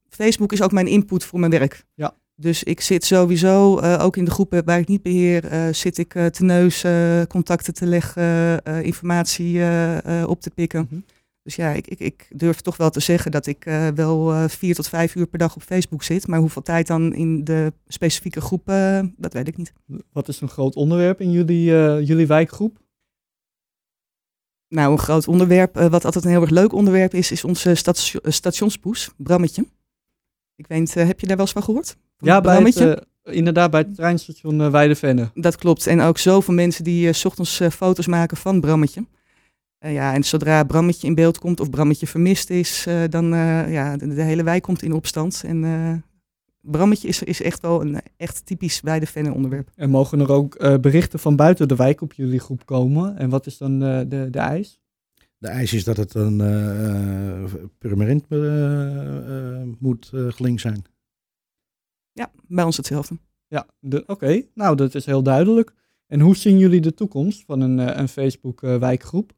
Facebook 0.08 0.52
is 0.52 0.62
ook 0.62 0.72
mijn 0.72 0.86
input 0.86 1.24
voor 1.24 1.38
mijn 1.38 1.50
werk. 1.52 1.84
Ja. 1.94 2.14
Dus 2.42 2.62
ik 2.62 2.80
zit 2.80 3.04
sowieso, 3.04 3.78
eh, 3.78 4.04
ook 4.04 4.16
in 4.16 4.24
de 4.24 4.30
groepen 4.30 4.64
waar 4.64 4.78
ik 4.78 4.88
niet 4.88 5.02
beheer, 5.02 5.44
eh, 5.44 5.72
zit 5.72 5.98
ik 5.98 6.14
eh, 6.14 6.26
te 6.26 6.44
neus 6.44 6.84
contacten 7.28 7.74
te 7.74 7.86
leggen, 7.86 8.62
informatie 8.84 9.60
op 10.26 10.40
te 10.40 10.50
pikken. 10.54 10.86
Mhm. 10.90 11.00
Dus 11.42 11.56
ja, 11.56 11.70
ik, 11.70 11.86
ik, 11.86 12.00
ik 12.00 12.28
durf 12.34 12.60
toch 12.60 12.76
wel 12.76 12.90
te 12.90 13.00
zeggen 13.00 13.30
dat 13.30 13.46
ik 13.46 13.64
wel 13.94 14.48
vier 14.48 14.74
tot 14.74 14.88
vijf 14.88 15.14
uur 15.14 15.26
per 15.26 15.38
dag 15.38 15.56
op 15.56 15.62
Facebook 15.62 16.02
zit. 16.02 16.26
Maar 16.26 16.38
hoeveel 16.38 16.62
tijd 16.62 16.86
dan 16.86 17.14
in 17.14 17.44
de 17.44 17.72
specifieke 17.86 18.40
groep, 18.40 18.68
eh, 18.68 19.02
dat 19.16 19.32
weet 19.32 19.48
ik 19.48 19.56
niet. 19.56 19.72
Wat 20.12 20.28
is 20.28 20.40
een 20.40 20.48
groot 20.48 20.76
onderwerp 20.76 21.20
in 21.20 21.30
jullie, 21.30 21.64
jullie 22.04 22.26
wijkgroep? 22.26 22.78
Nou, 24.68 24.92
een 24.92 24.98
groot 24.98 25.28
onderwerp, 25.28 25.74
wat 25.74 26.04
altijd 26.04 26.24
een 26.24 26.30
heel 26.30 26.40
erg 26.40 26.50
leuk 26.50 26.72
onderwerp 26.72 27.14
is, 27.14 27.30
is 27.30 27.44
onze 27.44 27.74
station, 27.74 28.32
stationspoes, 28.32 29.10
Brammetje. 29.16 29.66
Ik 30.56 30.66
weet, 30.66 30.94
heb 30.94 31.20
je 31.20 31.26
daar 31.26 31.36
wel 31.36 31.44
eens 31.44 31.54
van 31.54 31.62
gehoord? 31.62 31.96
Ja, 32.22 32.40
bij 32.40 32.62
het, 32.62 32.76
eh, 32.76 32.96
inderdaad, 33.36 33.70
bij 33.70 33.80
het 33.80 33.94
treinstation 33.94 34.60
uh, 34.60 34.70
Weidevenne. 34.70 35.30
Dat 35.34 35.56
klopt. 35.56 35.86
En 35.86 36.00
ook 36.00 36.18
zoveel 36.18 36.54
mensen 36.54 36.84
die 36.84 37.08
eh, 37.08 37.14
s 37.14 37.24
ochtends 37.24 37.60
eh, 37.60 37.70
foto's 37.70 38.06
maken 38.06 38.36
van 38.36 38.60
Brammetje. 38.60 39.04
Eh, 39.82 39.92
ja, 39.92 40.14
en 40.14 40.24
zodra 40.24 40.64
Brammetje 40.64 41.06
in 41.06 41.14
beeld 41.14 41.38
komt 41.38 41.60
of 41.60 41.70
Brammetje 41.70 42.06
vermist 42.06 42.50
is, 42.50 42.86
eh, 42.86 43.02
dan 43.10 43.34
uh, 43.34 43.72
ja, 43.72 43.96
de, 43.96 44.14
de, 44.14 44.22
hele 44.22 44.42
wijk 44.42 44.62
komt 44.62 44.82
in 44.82 44.92
opstand. 44.92 45.42
En 45.46 45.62
uh, 45.62 45.92
Brammetje 46.60 47.08
is, 47.08 47.22
is 47.22 47.42
echt 47.42 47.60
wel 47.60 47.80
een 47.80 48.00
echt 48.16 48.46
typisch 48.46 48.80
Weidevenne 48.80 49.32
onderwerp. 49.32 49.68
En 49.76 49.90
mogen 49.90 50.20
er 50.20 50.32
ook 50.32 50.62
uh, 50.62 50.76
berichten 50.76 51.18
van 51.18 51.36
buiten 51.36 51.68
de 51.68 51.76
wijk 51.76 52.00
op 52.00 52.12
jullie 52.12 52.40
groep 52.40 52.66
komen? 52.66 53.16
En 53.16 53.30
wat 53.30 53.46
is 53.46 53.58
dan 53.58 53.72
uh, 53.72 54.00
de, 54.06 54.28
de 54.30 54.38
eis? 54.38 54.80
De 55.38 55.48
eis 55.48 55.72
is 55.72 55.84
dat 55.84 55.96
het 55.96 56.14
een 56.14 56.40
uh, 56.40 57.50
permanent 57.78 58.24
uh, 58.28 59.62
moet 59.78 60.10
gelinkt 60.12 60.60
zijn. 60.60 60.84
Ja, 62.12 62.30
bij 62.46 62.64
ons 62.64 62.76
hetzelfde. 62.76 63.18
Ja, 63.48 63.66
oké. 63.80 64.02
Okay. 64.06 64.48
Nou, 64.54 64.76
dat 64.76 64.94
is 64.94 65.06
heel 65.06 65.22
duidelijk. 65.22 65.72
En 66.06 66.20
hoe 66.20 66.36
zien 66.36 66.58
jullie 66.58 66.80
de 66.80 66.94
toekomst 66.94 67.44
van 67.44 67.60
een, 67.60 67.98
een 67.98 68.08
Facebook-wijkgroep? 68.08 69.32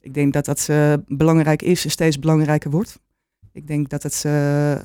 Ik 0.00 0.14
denk 0.14 0.32
dat 0.32 0.44
dat 0.44 0.66
uh, 0.70 0.94
belangrijk 1.06 1.62
is 1.62 1.84
en 1.84 1.90
steeds 1.90 2.18
belangrijker 2.18 2.70
wordt. 2.70 3.00
Ik 3.52 3.66
denk 3.66 3.88
dat 3.88 4.02
het 4.02 4.22
uh, 4.26 4.72
uh, 4.72 4.80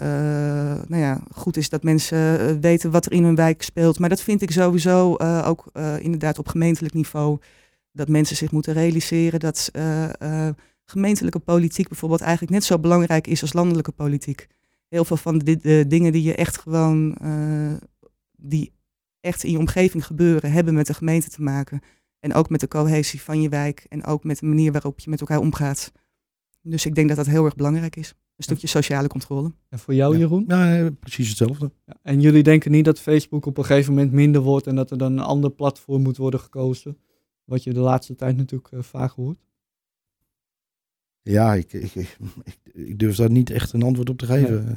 nou 0.87 1.01
ja, 1.01 1.21
goed 1.31 1.57
is 1.57 1.69
dat 1.69 1.83
mensen 1.83 2.61
weten 2.61 2.91
wat 2.91 3.05
er 3.05 3.11
in 3.11 3.23
hun 3.23 3.35
wijk 3.35 3.61
speelt. 3.61 3.99
Maar 3.99 4.09
dat 4.09 4.21
vind 4.21 4.41
ik 4.41 4.51
sowieso 4.51 5.15
ook 5.45 5.71
inderdaad 5.99 6.39
op 6.39 6.47
gemeentelijk 6.47 6.93
niveau. 6.93 7.39
Dat 7.91 8.07
mensen 8.07 8.35
zich 8.35 8.51
moeten 8.51 8.73
realiseren 8.73 9.39
dat 9.39 9.71
gemeentelijke 10.85 11.39
politiek 11.39 11.87
bijvoorbeeld 11.87 12.21
eigenlijk 12.21 12.51
net 12.51 12.63
zo 12.63 12.79
belangrijk 12.79 13.27
is 13.27 13.41
als 13.41 13.53
landelijke 13.53 13.91
politiek. 13.91 14.47
Heel 14.93 15.05
veel 15.05 15.17
van 15.17 15.37
de, 15.37 15.57
de 15.57 15.85
dingen 15.87 16.11
die 16.11 16.23
je 16.23 16.35
echt 16.35 16.57
gewoon, 16.57 17.17
uh, 17.21 17.73
die 18.31 18.71
echt 19.19 19.43
in 19.43 19.51
je 19.51 19.57
omgeving 19.57 20.05
gebeuren, 20.05 20.51
hebben 20.51 20.73
met 20.73 20.87
de 20.87 20.93
gemeente 20.93 21.29
te 21.29 21.41
maken. 21.41 21.81
En 22.19 22.33
ook 22.33 22.49
met 22.49 22.59
de 22.59 22.67
cohesie 22.67 23.21
van 23.21 23.41
je 23.41 23.49
wijk 23.49 23.85
en 23.89 24.05
ook 24.05 24.23
met 24.23 24.39
de 24.39 24.45
manier 24.45 24.71
waarop 24.71 24.99
je 24.99 25.09
met 25.09 25.19
elkaar 25.19 25.39
omgaat. 25.39 25.91
Dus 26.61 26.85
ik 26.85 26.95
denk 26.95 27.07
dat 27.07 27.17
dat 27.17 27.25
heel 27.25 27.45
erg 27.45 27.55
belangrijk 27.55 27.95
is. 27.95 28.09
Een 28.09 28.43
stukje 28.43 28.67
sociale 28.67 29.07
controle. 29.07 29.53
En 29.69 29.79
voor 29.79 29.93
jou, 29.93 30.13
ja. 30.13 30.19
Jeroen? 30.19 30.43
Ja, 30.47 30.89
precies 30.99 31.27
hetzelfde. 31.27 31.71
Ja. 31.85 31.97
En 32.01 32.21
jullie 32.21 32.43
denken 32.43 32.71
niet 32.71 32.85
dat 32.85 32.99
Facebook 32.99 33.45
op 33.45 33.57
een 33.57 33.65
gegeven 33.65 33.93
moment 33.93 34.11
minder 34.11 34.41
wordt 34.41 34.67
en 34.67 34.75
dat 34.75 34.91
er 34.91 34.97
dan 34.97 35.11
een 35.11 35.19
ander 35.19 35.51
platform 35.51 36.01
moet 36.01 36.17
worden 36.17 36.39
gekozen? 36.39 36.97
Wat 37.43 37.63
je 37.63 37.73
de 37.73 37.79
laatste 37.79 38.15
tijd 38.15 38.37
natuurlijk 38.37 38.71
uh, 38.71 38.81
vaak 38.81 39.11
hoort. 39.11 39.37
Ja, 41.23 41.53
ik, 41.53 41.73
ik, 41.73 41.95
ik, 41.95 42.17
ik, 42.73 42.99
durf 42.99 43.15
daar 43.15 43.31
niet 43.31 43.49
echt 43.49 43.73
een 43.73 43.83
antwoord 43.83 44.09
op 44.09 44.17
te 44.17 44.25
geven. 44.25 44.65
Nee. 44.65 44.75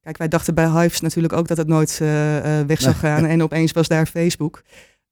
Kijk, 0.00 0.16
wij 0.16 0.28
dachten 0.28 0.54
bij 0.54 0.70
Hives 0.70 1.00
natuurlijk 1.00 1.32
ook 1.32 1.48
dat 1.48 1.56
het 1.56 1.66
nooit 1.66 1.98
uh, 2.02 2.36
uh, 2.36 2.66
weg 2.66 2.80
zou 2.80 2.94
gaan. 2.94 3.24
en 3.34 3.42
opeens 3.42 3.72
was 3.72 3.88
daar 3.88 4.06
Facebook. 4.06 4.62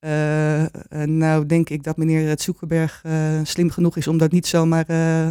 Uh, 0.01 0.65
nou 1.05 1.47
denk 1.47 1.71
ik 1.71 1.83
dat 1.83 1.97
meneer 1.97 2.35
Zuckerberg 2.41 3.03
uh, 3.07 3.41
slim 3.43 3.71
genoeg 3.71 3.97
is 3.97 4.09
om 4.09 4.19
dat 4.19 4.33
niet 4.33 4.47
zomaar 4.47 4.85
uh, 4.91 5.29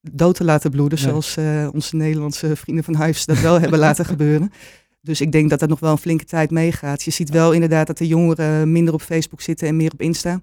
dood 0.00 0.34
te 0.34 0.44
laten 0.44 0.70
bloeden, 0.70 0.98
nee. 0.98 1.08
zoals 1.08 1.36
uh, 1.36 1.68
onze 1.72 1.96
Nederlandse 1.96 2.56
vrienden 2.56 2.84
van 2.84 3.02
Hives 3.02 3.26
dat 3.26 3.40
wel 3.40 3.60
hebben 3.60 3.78
laten 3.78 4.04
gebeuren. 4.14 4.52
Dus 5.00 5.20
ik 5.20 5.32
denk 5.32 5.50
dat 5.50 5.60
dat 5.60 5.68
nog 5.68 5.80
wel 5.80 5.90
een 5.90 5.98
flinke 5.98 6.24
tijd 6.24 6.50
meegaat. 6.50 7.02
Je 7.02 7.10
ziet 7.10 7.30
wel 7.30 7.52
inderdaad 7.52 7.86
dat 7.86 7.98
de 7.98 8.06
jongeren 8.06 8.72
minder 8.72 8.94
op 8.94 9.02
Facebook 9.02 9.40
zitten 9.40 9.68
en 9.68 9.76
meer 9.76 9.92
op 9.92 10.00
Insta. 10.00 10.40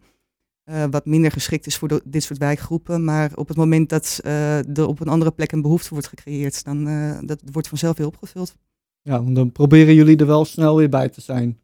Uh, 0.70 0.84
wat 0.90 1.06
minder 1.06 1.32
geschikt 1.32 1.66
is 1.66 1.78
voor 1.78 1.88
de, 1.88 2.02
dit 2.06 2.24
soort 2.24 2.40
wijkgroepen. 2.40 3.04
Maar 3.04 3.32
op 3.36 3.48
het 3.48 3.58
moment 3.58 3.90
dat 3.90 4.20
uh, 4.26 4.78
er 4.78 4.88
op 4.88 5.00
een 5.00 5.08
andere 5.08 5.32
plek 5.32 5.52
een 5.52 5.62
behoefte 5.62 5.90
wordt 5.90 6.08
gecreëerd, 6.08 6.64
dan 6.64 6.88
uh, 6.88 7.18
dat 7.22 7.42
wordt 7.52 7.68
vanzelf 7.68 7.98
weer 7.98 8.08
opgevuld. 8.08 8.56
Ja, 9.02 9.20
dan 9.20 9.52
proberen 9.52 9.94
jullie 9.94 10.18
er 10.18 10.26
wel 10.26 10.46
snel 10.46 10.76
weer 10.76 10.90
bij 10.90 11.10
te 11.10 11.22
zijn. 11.22 11.60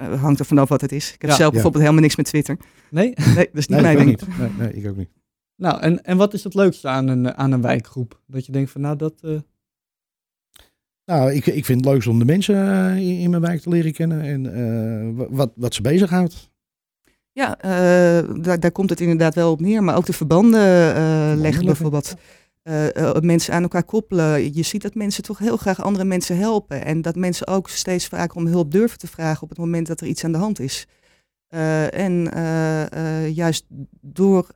Uh, 0.00 0.22
hangt 0.22 0.40
er 0.40 0.46
vanaf 0.46 0.68
wat 0.68 0.80
het 0.80 0.92
is. 0.92 1.14
Ik 1.14 1.20
heb 1.20 1.30
ja, 1.30 1.36
zelf 1.36 1.48
ja. 1.48 1.52
bijvoorbeeld 1.52 1.82
helemaal 1.82 2.02
niks 2.02 2.16
met 2.16 2.26
Twitter. 2.26 2.56
Nee? 2.90 3.12
Nee, 3.34 3.34
dat 3.34 3.56
is 3.56 3.66
niet 3.66 3.80
nee, 3.80 3.94
mijn 3.94 4.06
ding. 4.06 4.08
Niet. 4.08 4.38
Nee, 4.38 4.50
nee, 4.58 4.72
ik 4.72 4.88
ook 4.88 4.96
niet. 4.96 5.10
Nou, 5.56 5.80
en, 5.80 6.04
en 6.04 6.16
wat 6.16 6.34
is 6.34 6.44
het 6.44 6.54
leukste 6.54 6.88
aan 6.88 7.08
een, 7.08 7.34
aan 7.34 7.52
een 7.52 7.60
wijkgroep? 7.60 8.20
Dat 8.26 8.46
je 8.46 8.52
denkt 8.52 8.70
van, 8.70 8.80
nou, 8.80 8.96
dat... 8.96 9.14
Uh... 9.24 9.40
Nou, 11.04 11.32
ik, 11.32 11.46
ik 11.46 11.64
vind 11.64 11.84
het 11.84 11.92
leukst 11.92 12.08
om 12.08 12.18
de 12.18 12.24
mensen 12.24 12.56
in, 12.96 13.18
in, 13.18 13.30
mijn 13.30 13.42
wijk 13.42 13.60
te 13.60 13.68
leren 13.68 13.92
kennen 13.92 14.20
en 14.20 14.44
uh, 14.44 15.26
wat, 15.28 15.52
wat 15.56 15.74
ze 15.74 15.82
bezighoudt. 15.82 16.51
Ja, 17.32 17.56
daar, 18.40 18.60
daar, 18.60 18.72
komt 18.72 18.90
het 18.90 19.00
inderdaad 19.00 19.34
wel 19.34 19.50
op 19.50 19.60
neer. 19.60 19.82
Maar 19.82 19.96
ook 19.96 20.06
de 20.06 20.12
verbanden 20.12 20.60
leggen 21.40 21.64
bijvoorbeeld. 21.64 22.14
Uh, 22.64 23.12
mensen 23.20 23.54
aan 23.54 23.62
elkaar 23.62 23.84
koppelen. 23.84 24.54
Je 24.54 24.62
ziet 24.62 24.82
dat 24.82 24.94
mensen 24.94 25.22
toch 25.22 25.38
heel 25.38 25.56
graag 25.56 25.82
andere 25.82 26.04
mensen 26.04 26.36
helpen. 26.36 26.84
En 26.84 27.02
dat 27.02 27.16
mensen 27.16 27.46
ook 27.46 27.68
steeds 27.68 28.06
vaker 28.06 28.36
om 28.36 28.46
hulp 28.46 28.72
durven 28.72 28.98
te 28.98 29.06
vragen 29.06 29.42
op 29.42 29.48
het 29.48 29.58
moment 29.58 29.86
dat 29.86 30.00
er 30.00 30.06
iets 30.06 30.24
aan 30.24 30.32
de 30.32 30.38
hand 30.38 30.60
is. 30.60 30.86
Uh, 31.54 31.94
en 31.94 32.30
juist 33.32 33.64
door 34.00 34.46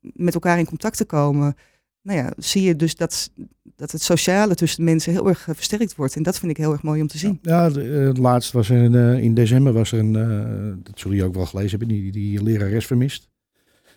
met 0.00 0.34
elkaar 0.34 0.58
in 0.58 0.66
contact 0.66 0.96
te 0.96 1.04
komen, 1.04 1.56
nou 2.04 2.18
ja, 2.18 2.32
zie 2.36 2.62
je 2.62 2.76
dus 2.76 2.94
dat, 2.96 3.30
dat 3.76 3.90
het 3.90 4.02
sociale 4.02 4.54
tussen 4.54 4.78
de 4.84 4.90
mensen 4.90 5.12
heel 5.12 5.28
erg 5.28 5.48
eh, 5.48 5.54
versterkt 5.54 5.94
wordt. 5.96 6.16
En 6.16 6.22
dat 6.22 6.38
vind 6.38 6.50
ik 6.50 6.56
heel 6.56 6.72
erg 6.72 6.82
mooi 6.82 7.00
om 7.00 7.06
te 7.06 7.18
zien. 7.18 7.38
Ja, 7.42 7.66
eh, 7.70 8.06
het 8.06 8.18
laatst 8.18 8.52
was 8.52 8.70
er 8.70 8.76
een, 8.76 8.94
eh, 8.94 9.22
in 9.22 9.34
december 9.34 9.72
was 9.72 9.92
er 9.92 9.98
een, 9.98 10.16
eh, 10.16 10.82
dat 10.82 10.98
zullen 10.98 11.16
jullie 11.16 11.24
ook 11.30 11.34
wel 11.36 11.46
gelezen 11.46 11.78
hebben, 11.78 11.88
die, 11.88 12.12
die 12.12 12.42
lerares 12.42 12.86
vermist. 12.86 13.28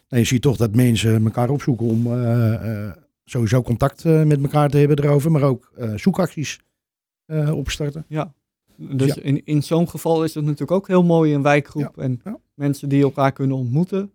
En 0.08 0.20
je 0.20 0.26
ziet 0.26 0.41
toch 0.41 0.58
dat 0.58 0.76
mensen 0.76 1.24
elkaar 1.26 1.50
opzoeken 1.50 1.86
om 1.86 2.06
eh, 2.13 2.86
eh, 2.88 2.91
sowieso 3.26 3.62
contact 3.62 4.06
eh, 4.06 4.24
met 4.24 4.41
elkaar 4.41 4.70
te 4.70 4.78
hebben 4.78 5.04
erover, 5.04 5.32
maar 5.32 5.41
ook 5.43 5.72
eh, 5.78 5.93
zoekacties 5.96 6.60
eh, 7.26 7.52
opstarten. 7.58 8.06
Dus 8.78 9.13
Ja. 9.15 9.22
in, 9.22 9.46
in 9.46 9.63
zo'n 9.63 9.89
geval 9.89 10.24
is 10.24 10.34
het 10.34 10.43
natuurlijk 10.43 10.72
ook 10.72 10.88
heel 10.88 11.04
mooi 11.04 11.34
een 11.34 11.41
wijkgroep 11.41 11.98
en 11.98 12.22
ja. 12.24 12.38
mensen 12.54 12.89
die 12.89 13.04
elkaar 13.04 13.32
kunnen 13.32 13.58
ontmoeten. 13.58 14.12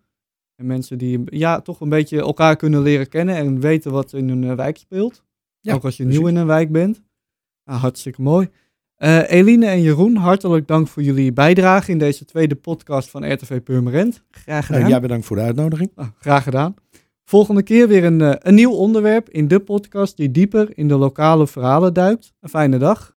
En 0.63 0.69
mensen 0.69 0.99
die 0.99 1.21
ja, 1.25 1.61
toch 1.61 1.81
een 1.81 1.89
beetje 1.89 2.21
elkaar 2.21 2.57
kunnen 2.57 2.83
leren 2.83 3.09
kennen 3.09 3.35
en 3.37 3.61
weten 3.61 3.93
wat 3.93 4.13
in 4.13 4.29
hun 4.29 4.45
eh, 4.45 4.55
wijk 4.55 4.77
speelt. 4.77 5.23
Ja, 5.61 5.75
ook 5.75 5.85
als 5.85 5.97
je 5.97 6.03
precies. 6.03 6.21
nieuw 6.21 6.29
in 6.31 6.37
een 6.37 6.47
wijk 6.47 6.71
bent. 6.73 7.03
Nou, 7.65 7.79
hartstikke 7.81 8.23
mooi. 8.23 8.49
Eh, 8.97 9.31
Eline 9.31 9.67
en 9.67 9.83
Jeroen, 9.83 10.17
hartelijk 10.17 10.67
dank 10.67 10.89
voor 10.89 11.03
jullie 11.03 11.33
bijdrage 11.33 11.91
in 11.91 11.99
deze 11.99 12.25
tweede 12.25 12.55
podcast 12.55 13.11
van 13.11 13.33
RTV 13.33 13.61
Purmerend. 13.61 14.23
Graag 14.31 14.71
Eh, 14.71 14.75
gedaan. 14.77 14.89
jij 14.89 15.01
bedankt 15.01 15.27
voor 15.27 15.37
de 15.37 15.43
uitnodiging. 15.43 15.91
Nou, 15.95 16.09
graag 16.21 16.43
gedaan. 16.43 16.75
Volgende 17.25 17.63
keer 17.63 17.89
weer 17.89 18.05
een, 18.05 18.21
eh, 18.21 18.35
een 18.39 18.55
nieuw 18.55 18.73
onderwerp 18.73 19.29
in 19.31 19.49
de 19.49 19.61
podcast 19.61 20.17
die 20.17 20.31
dieper 20.31 20.69
in 20.75 20.89
de 20.89 20.95
lokale 20.97 21.47
verhalen 21.47 21.95
duikt. 21.95 22.33
Een 22.41 22.49
fijne 22.49 22.79
dag. 22.79 23.11